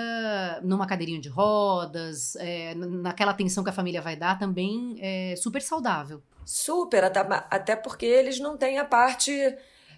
numa 0.64 0.86
cadeirinha 0.86 1.20
de 1.20 1.28
rodas, 1.28 2.34
é, 2.36 2.74
naquela 2.74 3.30
atenção 3.30 3.62
que 3.62 3.70
a 3.70 3.72
família 3.72 4.02
vai 4.02 4.16
dar, 4.16 4.38
também 4.38 4.96
é 5.00 5.34
super 5.36 5.62
saudável. 5.62 6.20
Super, 6.44 7.04
até 7.04 7.74
porque 7.76 8.06
eles 8.06 8.38
não 8.38 8.56
têm 8.56 8.78
a 8.78 8.84
parte 8.84 9.32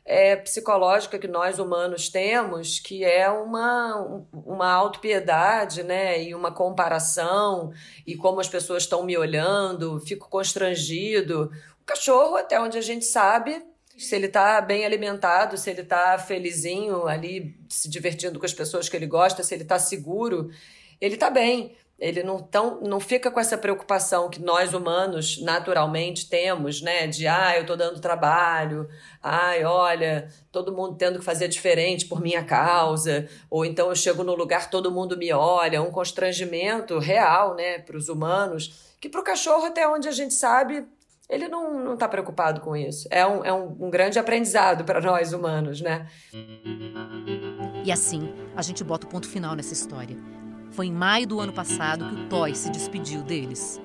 é, 0.05 0.37
psicológica 0.37 1.19
que 1.19 1.29
nós 1.29 1.59
humanos 1.59 2.09
temos, 2.09 2.81
que 2.81 3.05
é 3.05 3.29
uma, 3.29 4.25
uma 4.33 4.71
autopiedade, 4.73 5.83
né? 5.83 6.23
E 6.23 6.35
uma 6.35 6.51
comparação, 6.51 7.71
e 8.07 8.17
como 8.17 8.41
as 8.41 8.49
pessoas 8.49 8.85
estão 8.85 9.03
me 9.03 9.17
olhando, 9.19 10.01
fico 10.01 10.29
constrangido 10.31 11.51
cachorro, 11.89 12.37
até 12.37 12.61
onde 12.61 12.79
a 12.79 12.83
gente 12.83 13.05
sabe, 13.05 13.65
se 13.97 14.15
ele 14.15 14.27
está 14.27 14.61
bem 14.61 14.85
alimentado, 14.85 15.57
se 15.57 15.69
ele 15.71 15.81
está 15.81 16.17
felizinho 16.19 17.09
ali, 17.09 17.59
se 17.69 17.89
divertindo 17.89 18.39
com 18.39 18.47
as 18.47 18.55
pessoas 18.55 18.89
que 18.89 18.97
ele 18.97 19.07
gosta, 19.07 19.43
se 19.43 19.55
ele 19.55 19.65
está 19.65 19.79
seguro, 19.79 20.51
ele 21.01 21.15
está 21.15 21.29
bem. 21.29 21.77
Ele 21.99 22.23
não, 22.23 22.39
tão, 22.39 22.81
não 22.81 23.01
fica 23.01 23.29
com 23.29 23.41
essa 23.41 23.59
preocupação 23.59 24.31
que 24.31 24.41
nós 24.41 24.73
humanos 24.73 25.43
naturalmente 25.43 26.29
temos, 26.29 26.81
né? 26.81 27.09
De, 27.09 27.27
ah, 27.27 27.57
eu 27.57 27.63
estou 27.63 27.77
dando 27.77 28.01
trabalho, 28.01 28.89
ai, 29.21 29.65
olha, 29.65 30.29
todo 30.53 30.73
mundo 30.73 30.97
tendo 30.97 31.19
que 31.19 31.25
fazer 31.25 31.49
diferente 31.49 32.07
por 32.07 32.21
minha 32.21 32.45
causa, 32.45 33.29
ou 33.51 33.65
então 33.65 33.89
eu 33.89 33.97
chego 33.97 34.23
no 34.23 34.37
lugar, 34.37 34.71
todo 34.71 34.93
mundo 34.93 35.17
me 35.17 35.33
olha, 35.33 35.83
um 35.83 35.91
constrangimento 35.91 37.01
real, 37.01 37.57
né, 37.57 37.81
para 37.81 37.97
os 37.97 38.09
humanos, 38.09 38.95
que 39.01 39.09
para 39.09 39.21
o 39.21 39.25
cachorro, 39.25 39.67
até 39.67 39.89
onde 39.89 40.07
a 40.07 40.13
gente 40.13 40.35
sabe, 40.35 40.87
ele 41.29 41.49
não 41.49 41.95
está 41.95 42.09
preocupado 42.09 42.61
com 42.61 42.75
isso. 42.77 43.07
É 43.11 43.27
um, 43.27 43.45
é 43.45 43.53
um, 43.53 43.77
um 43.87 43.91
grande 43.91 44.19
aprendizado 44.19 44.85
para 44.85 45.01
nós 45.01 45.33
humanos, 45.33 45.81
né? 45.81 46.07
E 47.85 47.93
assim, 47.93 48.33
a 48.57 48.63
gente 48.63 48.83
bota 48.83 49.07
o 49.07 49.11
ponto 49.11 49.29
final 49.29 49.55
nessa 49.55 49.73
história. 49.73 50.17
Foi 50.71 50.87
em 50.87 50.93
maio 50.93 51.27
do 51.27 51.41
ano 51.41 51.53
passado 51.53 52.09
que 52.09 52.15
o 52.15 52.29
Toy 52.29 52.55
se 52.55 52.71
despediu 52.71 53.23
deles. 53.23 53.81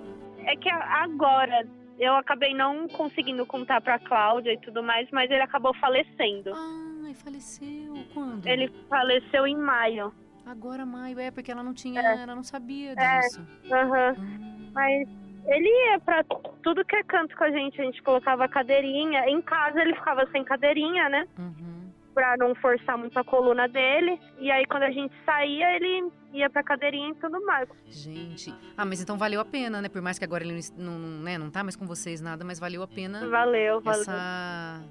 É 0.46 0.56
que 0.56 0.70
agora 0.70 1.66
eu 2.00 2.14
acabei 2.16 2.54
não 2.54 2.88
conseguindo 2.88 3.46
contar 3.46 3.80
para 3.82 3.98
Cláudia 4.00 4.54
e 4.54 4.58
tudo 4.60 4.84
mais, 4.84 5.08
mas 5.12 5.30
ele 5.32 5.42
acabou 5.42 5.74
falecendo. 5.76 6.52
Ah. 6.54 6.80
Ai, 7.06 7.14
faleceu 7.14 7.94
quando? 8.14 8.46
Ele 8.48 8.72
faleceu 8.90 9.46
em 9.46 9.56
maio. 9.56 10.14
Agora 10.46 10.86
maio, 10.86 11.20
é, 11.20 11.32
porque 11.32 11.52
ela 11.52 11.64
não 11.64 11.74
tinha, 11.74 12.02
É. 12.02 12.24
ela 12.24 12.36
não 12.36 12.44
sabia 12.44 12.94
É. 12.98 13.20
disso. 13.20 13.42
Aham. 13.72 14.16
Hum. 14.18 14.72
Mas 14.74 15.08
ele 15.48 15.68
ia 15.92 16.00
pra 16.00 16.24
tudo 16.64 16.86
que 16.86 16.96
é 16.96 17.04
canto 17.04 17.36
com 17.36 17.44
a 17.44 17.52
gente. 17.52 17.80
A 17.82 17.84
gente 17.86 18.02
colocava 18.04 18.48
cadeirinha. 18.48 19.28
Em 19.30 19.42
casa 19.42 19.82
ele 19.82 19.96
ficava 19.96 20.26
sem 20.32 20.44
cadeirinha, 20.44 21.10
né? 21.10 21.28
Uhum. 21.38 21.92
Pra 22.14 22.38
não 22.38 22.54
forçar 22.56 22.98
muito 22.98 23.18
a 23.18 23.24
coluna 23.24 23.68
dele. 23.68 24.20
E 24.40 24.52
aí 24.52 24.66
quando 24.66 24.84
a 24.84 24.92
gente 24.92 25.14
saía, 25.26 25.76
ele 25.76 26.12
ia 26.32 26.50
pra 26.50 26.64
cadeirinha 26.64 27.10
e 27.10 27.16
tudo 27.16 27.44
mais. 27.46 27.68
Gente. 27.88 28.54
Ah, 28.78 28.86
mas 28.86 29.02
então 29.02 29.18
valeu 29.18 29.40
a 29.42 29.46
pena, 29.46 29.82
né? 29.82 29.90
Por 29.90 30.02
mais 30.02 30.18
que 30.20 30.26
agora 30.26 30.44
ele 30.44 30.60
não, 30.78 31.00
não, 31.00 31.10
né, 31.24 31.38
não 31.38 31.50
tá 31.50 31.64
mais 31.64 31.76
com 31.76 31.86
vocês 31.88 32.22
nada, 32.22 32.44
mas 32.46 32.60
valeu 32.60 32.84
a 32.84 32.88
pena 32.88 33.28
Valeu, 33.28 33.82
valeu. 33.82 34.02
essa, 34.02 34.84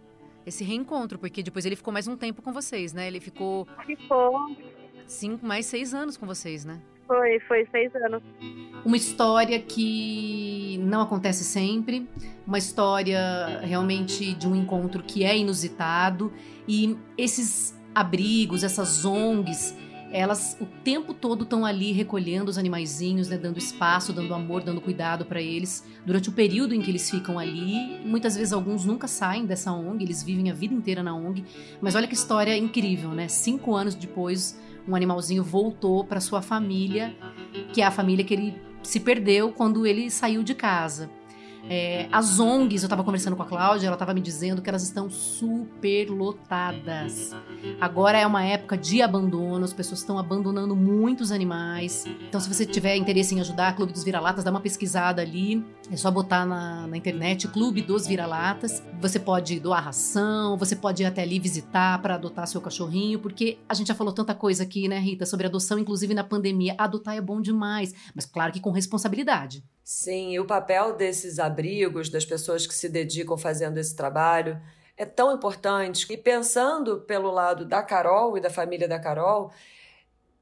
esse 0.44 0.64
reencontro, 0.64 1.18
porque 1.18 1.42
depois 1.42 1.64
ele 1.64 1.76
ficou 1.76 1.92
mais 1.92 2.08
um 2.08 2.16
tempo 2.16 2.42
com 2.42 2.52
vocês, 2.52 2.92
né? 2.92 3.06
Ele 3.06 3.20
ficou 3.20 3.66
Ficou. 3.86 4.48
cinco, 5.06 5.46
mais 5.46 5.66
seis 5.66 5.94
anos 5.94 6.16
com 6.16 6.26
vocês, 6.26 6.64
né? 6.64 6.80
Foi, 7.06 7.40
foi 7.40 7.66
seis 7.70 7.94
anos. 7.96 8.22
Uma 8.84 8.96
história 8.96 9.60
que 9.60 10.78
não 10.82 11.02
acontece 11.02 11.44
sempre, 11.44 12.08
uma 12.46 12.58
história 12.58 13.60
realmente 13.62 14.34
de 14.34 14.48
um 14.48 14.56
encontro 14.56 15.02
que 15.02 15.24
é 15.24 15.36
inusitado 15.36 16.32
e 16.66 16.96
esses 17.16 17.78
abrigos, 17.94 18.64
essas 18.64 19.04
ONGs, 19.04 19.76
elas 20.12 20.56
o 20.60 20.66
tempo 20.66 21.14
todo 21.14 21.44
estão 21.44 21.64
ali 21.64 21.90
recolhendo 21.92 22.50
os 22.50 22.58
animaizinhos, 22.58 23.28
né, 23.28 23.38
dando 23.38 23.58
espaço, 23.58 24.12
dando 24.12 24.34
amor, 24.34 24.62
dando 24.62 24.80
cuidado 24.80 25.24
para 25.24 25.40
eles 25.40 25.86
durante 26.04 26.28
o 26.28 26.32
período 26.32 26.74
em 26.74 26.82
que 26.82 26.90
eles 26.90 27.10
ficam 27.10 27.38
ali. 27.38 27.98
Muitas 28.04 28.36
vezes 28.36 28.52
alguns 28.52 28.84
nunca 28.84 29.08
saem 29.08 29.46
dessa 29.46 29.72
ONG, 29.72 30.04
eles 30.04 30.22
vivem 30.22 30.50
a 30.50 30.54
vida 30.54 30.74
inteira 30.74 31.02
na 31.02 31.14
ONG. 31.14 31.44
Mas 31.80 31.94
olha 31.94 32.06
que 32.06 32.14
história 32.14 32.56
incrível, 32.56 33.10
né? 33.10 33.26
Cinco 33.26 33.74
anos 33.74 33.94
depois, 33.94 34.60
um 34.86 34.94
animalzinho 34.94 35.42
voltou 35.42 36.04
para 36.04 36.20
sua 36.20 36.42
família, 36.42 37.14
que 37.72 37.82
é 37.82 37.86
a 37.86 37.90
família 37.90 38.24
que 38.24 38.34
ele 38.34 38.54
se 38.82 38.98
perdeu 38.98 39.52
quando 39.52 39.86
ele 39.86 40.10
saiu 40.10 40.42
de 40.42 40.54
casa. 40.54 41.10
É, 41.74 42.06
as 42.12 42.38
ONGs, 42.38 42.82
eu 42.82 42.86
estava 42.86 43.02
conversando 43.02 43.34
com 43.34 43.42
a 43.42 43.46
Cláudia, 43.46 43.86
ela 43.86 43.94
estava 43.94 44.12
me 44.12 44.20
dizendo 44.20 44.60
que 44.60 44.68
elas 44.68 44.82
estão 44.82 45.08
super 45.08 46.10
lotadas. 46.10 47.34
Agora 47.80 48.18
é 48.18 48.26
uma 48.26 48.44
época 48.44 48.76
de 48.76 49.00
abandono, 49.00 49.64
as 49.64 49.72
pessoas 49.72 50.00
estão 50.00 50.18
abandonando 50.18 50.76
muitos 50.76 51.32
animais. 51.32 52.04
Então, 52.28 52.38
se 52.38 52.46
você 52.46 52.66
tiver 52.66 52.96
interesse 52.96 53.34
em 53.34 53.40
ajudar, 53.40 53.74
Clube 53.74 53.90
dos 53.90 54.04
Vira-Latas, 54.04 54.44
dá 54.44 54.50
uma 54.50 54.60
pesquisada 54.60 55.22
ali. 55.22 55.64
É 55.90 55.96
só 55.96 56.10
botar 56.10 56.44
na, 56.44 56.86
na 56.86 56.94
internet 56.94 57.48
Clube 57.48 57.80
dos 57.80 58.06
Vira-Latas. 58.06 58.82
Você 59.00 59.18
pode 59.18 59.58
doar 59.58 59.82
ração, 59.82 60.58
você 60.58 60.76
pode 60.76 61.02
ir 61.02 61.06
até 61.06 61.22
ali 61.22 61.38
visitar 61.38 62.02
para 62.02 62.16
adotar 62.16 62.46
seu 62.48 62.60
cachorrinho, 62.60 63.18
porque 63.18 63.56
a 63.66 63.72
gente 63.72 63.88
já 63.88 63.94
falou 63.94 64.12
tanta 64.12 64.34
coisa 64.34 64.62
aqui, 64.62 64.88
né, 64.88 64.98
Rita, 64.98 65.24
sobre 65.24 65.46
adoção, 65.46 65.78
inclusive 65.78 66.12
na 66.12 66.22
pandemia. 66.22 66.74
Adotar 66.76 67.16
é 67.16 67.20
bom 67.22 67.40
demais, 67.40 67.94
mas 68.14 68.26
claro 68.26 68.52
que 68.52 68.60
com 68.60 68.70
responsabilidade. 68.70 69.64
Sim, 69.84 70.32
e 70.32 70.40
o 70.40 70.46
papel 70.46 70.94
desses 70.94 71.38
abrigos, 71.38 72.08
das 72.08 72.24
pessoas 72.24 72.66
que 72.66 72.74
se 72.74 72.88
dedicam 72.88 73.36
fazendo 73.36 73.78
esse 73.78 73.96
trabalho, 73.96 74.60
é 74.96 75.04
tão 75.04 75.34
importante. 75.34 76.06
E 76.12 76.16
pensando 76.16 77.00
pelo 77.00 77.30
lado 77.30 77.64
da 77.64 77.82
Carol 77.82 78.36
e 78.36 78.40
da 78.40 78.50
família 78.50 78.86
da 78.86 79.00
Carol, 79.00 79.52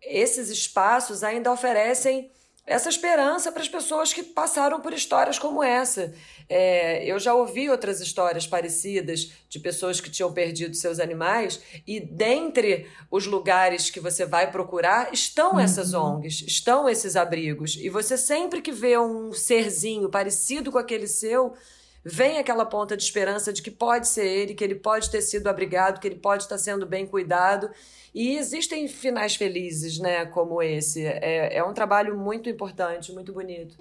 esses 0.02 0.50
espaços 0.50 1.22
ainda 1.22 1.52
oferecem 1.52 2.30
essa 2.66 2.88
esperança 2.88 3.50
para 3.50 3.62
as 3.62 3.68
pessoas 3.68 4.12
que 4.12 4.22
passaram 4.22 4.80
por 4.80 4.92
histórias 4.92 5.38
como 5.38 5.62
essa. 5.62 6.14
É, 6.48 7.04
eu 7.04 7.18
já 7.18 7.34
ouvi 7.34 7.68
outras 7.68 8.00
histórias 8.00 8.46
parecidas 8.46 9.32
de 9.48 9.58
pessoas 9.58 10.00
que 10.00 10.10
tinham 10.10 10.32
perdido 10.32 10.76
seus 10.76 11.00
animais, 11.00 11.60
e 11.86 11.98
dentre 11.98 12.86
os 13.10 13.26
lugares 13.26 13.90
que 13.90 14.00
você 14.00 14.24
vai 14.24 14.50
procurar 14.50 15.12
estão 15.12 15.58
essas 15.58 15.94
ONGs, 15.94 16.42
estão 16.46 16.88
esses 16.88 17.16
abrigos. 17.16 17.76
E 17.76 17.88
você 17.88 18.16
sempre 18.16 18.62
que 18.62 18.72
vê 18.72 18.96
um 18.98 19.32
serzinho 19.32 20.08
parecido 20.08 20.70
com 20.70 20.78
aquele 20.78 21.06
seu, 21.06 21.54
vem 22.04 22.38
aquela 22.38 22.64
ponta 22.64 22.96
de 22.96 23.02
esperança 23.02 23.52
de 23.52 23.62
que 23.62 23.70
pode 23.70 24.08
ser 24.08 24.26
ele, 24.26 24.54
que 24.54 24.64
ele 24.64 24.74
pode 24.74 25.10
ter 25.10 25.22
sido 25.22 25.48
abrigado, 25.48 26.00
que 26.00 26.08
ele 26.08 26.16
pode 26.16 26.44
estar 26.44 26.58
sendo 26.58 26.86
bem 26.86 27.06
cuidado. 27.06 27.70
E 28.14 28.36
existem 28.36 28.88
finais 28.88 29.36
felizes, 29.36 29.98
né, 29.98 30.26
como 30.26 30.62
esse. 30.62 31.06
É, 31.06 31.56
é 31.56 31.64
um 31.64 31.72
trabalho 31.72 32.16
muito 32.18 32.48
importante, 32.48 33.12
muito 33.12 33.32
bonito. 33.32 33.76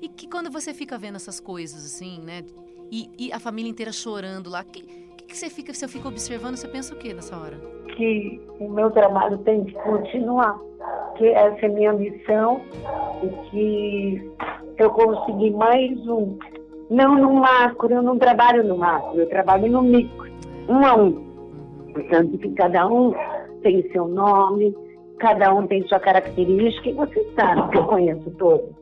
E 0.00 0.08
que 0.08 0.28
quando 0.28 0.50
você 0.50 0.72
fica 0.72 0.96
vendo 0.96 1.16
essas 1.16 1.40
coisas, 1.40 1.84
assim, 1.84 2.20
né? 2.20 2.44
E, 2.90 3.10
e 3.18 3.32
a 3.32 3.38
família 3.38 3.70
inteira 3.70 3.92
chorando 3.92 4.48
lá, 4.48 4.62
o 4.62 4.64
que, 4.64 4.82
que, 4.82 5.24
que 5.24 5.36
você 5.36 5.50
fica, 5.50 5.74
você 5.74 5.86
fica 5.86 6.08
observando, 6.08 6.56
você 6.56 6.66
pensa 6.66 6.94
o 6.94 6.98
que 6.98 7.12
nessa 7.12 7.36
hora? 7.36 7.80
que 8.00 8.40
o 8.58 8.68
meu 8.68 8.90
trabalho 8.90 9.36
tem 9.38 9.64
que 9.64 9.74
continuar, 9.74 10.58
que 11.16 11.26
essa 11.28 11.66
é 11.66 11.68
a 11.68 11.72
minha 11.72 11.92
missão 11.92 12.62
e 13.22 13.50
que 13.50 14.30
eu 14.78 14.90
consegui 14.90 15.50
mais 15.50 15.98
um. 16.08 16.38
Não 16.90 17.14
no 17.14 17.34
macro, 17.34 17.88
eu 17.92 18.02
não 18.02 18.18
trabalho 18.18 18.66
no 18.66 18.76
macro, 18.76 19.20
eu 19.20 19.28
trabalho 19.28 19.70
no 19.70 19.80
micro, 19.80 20.28
um 20.68 20.84
a 20.84 20.96
um. 20.96 21.12
Portanto, 21.92 22.36
que 22.36 22.50
cada 22.54 22.86
um 22.88 23.14
tem 23.62 23.88
seu 23.92 24.08
nome, 24.08 24.76
cada 25.18 25.54
um 25.54 25.66
tem 25.66 25.86
sua 25.86 26.00
característica, 26.00 26.88
e 26.88 26.92
você 26.92 27.32
sabe 27.34 27.70
que 27.70 27.78
eu 27.78 27.86
conheço 27.86 28.30
todos. 28.32 28.74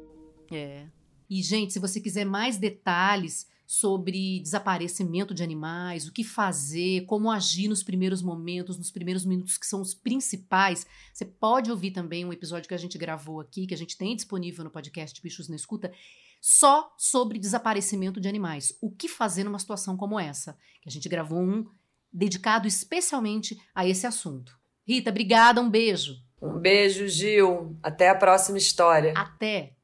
É. 0.51 0.85
E, 1.29 1.43
gente, 1.43 1.75
se 1.75 1.79
você 1.79 2.01
quiser 2.01 2.25
mais 2.25 2.57
detalhes 2.57 3.47
sobre 3.67 4.41
desaparecimento 4.41 5.35
de 5.35 5.43
animais, 5.43 6.09
o 6.09 6.13
que 6.13 6.25
fazer, 6.25 7.05
como 7.05 7.31
agir 7.31 7.69
nos 7.69 7.83
primeiros 7.83 8.23
momentos, 8.23 8.79
nos 8.79 8.91
primeiros 8.91 9.27
minutos 9.27 9.59
que 9.59 9.67
são 9.67 9.83
os 9.83 9.93
principais, 9.93 10.87
você 11.13 11.27
pode 11.27 11.71
ouvir 11.71 11.91
também 11.91 12.25
um 12.25 12.33
episódio 12.33 12.67
que 12.67 12.75
a 12.75 12.79
gente 12.79 12.97
gravou 12.97 13.41
aqui, 13.41 13.67
que 13.67 13.75
a 13.75 13.77
gente 13.77 13.99
tem 13.99 14.17
disponível 14.17 14.65
no 14.65 14.71
podcast 14.71 15.21
Bichos 15.21 15.51
na 15.51 15.57
Escuta, 15.57 15.93
só 16.41 16.95
sobre 16.97 17.39
desaparecimento 17.39 18.21
de 18.21 18.29
animais. 18.29 18.77
O 18.81 18.91
que 18.91 19.09
fazer 19.09 19.45
numa 19.45 19.59
situação 19.59 19.97
como 19.97 20.19
essa? 20.19 20.57
Que 20.81 20.89
a 20.89 20.93
gente 20.93 21.09
gravou 21.09 21.41
um 21.41 21.67
dedicado 22.13 22.67
especialmente 22.67 23.61
a 23.75 23.87
esse 23.87 24.07
assunto. 24.07 24.59
Rita, 24.87 25.11
obrigada, 25.11 25.61
um 25.61 25.69
beijo. 25.69 26.17
Um 26.41 26.59
beijo, 26.59 27.07
Gil. 27.09 27.77
Até 27.83 28.09
a 28.09 28.15
próxima 28.15 28.59
história. 28.59 29.13
Até! 29.17 29.75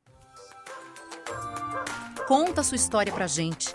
Conta 2.26 2.62
a 2.62 2.64
sua 2.64 2.76
história 2.76 3.12
pra 3.12 3.26
gente. 3.26 3.74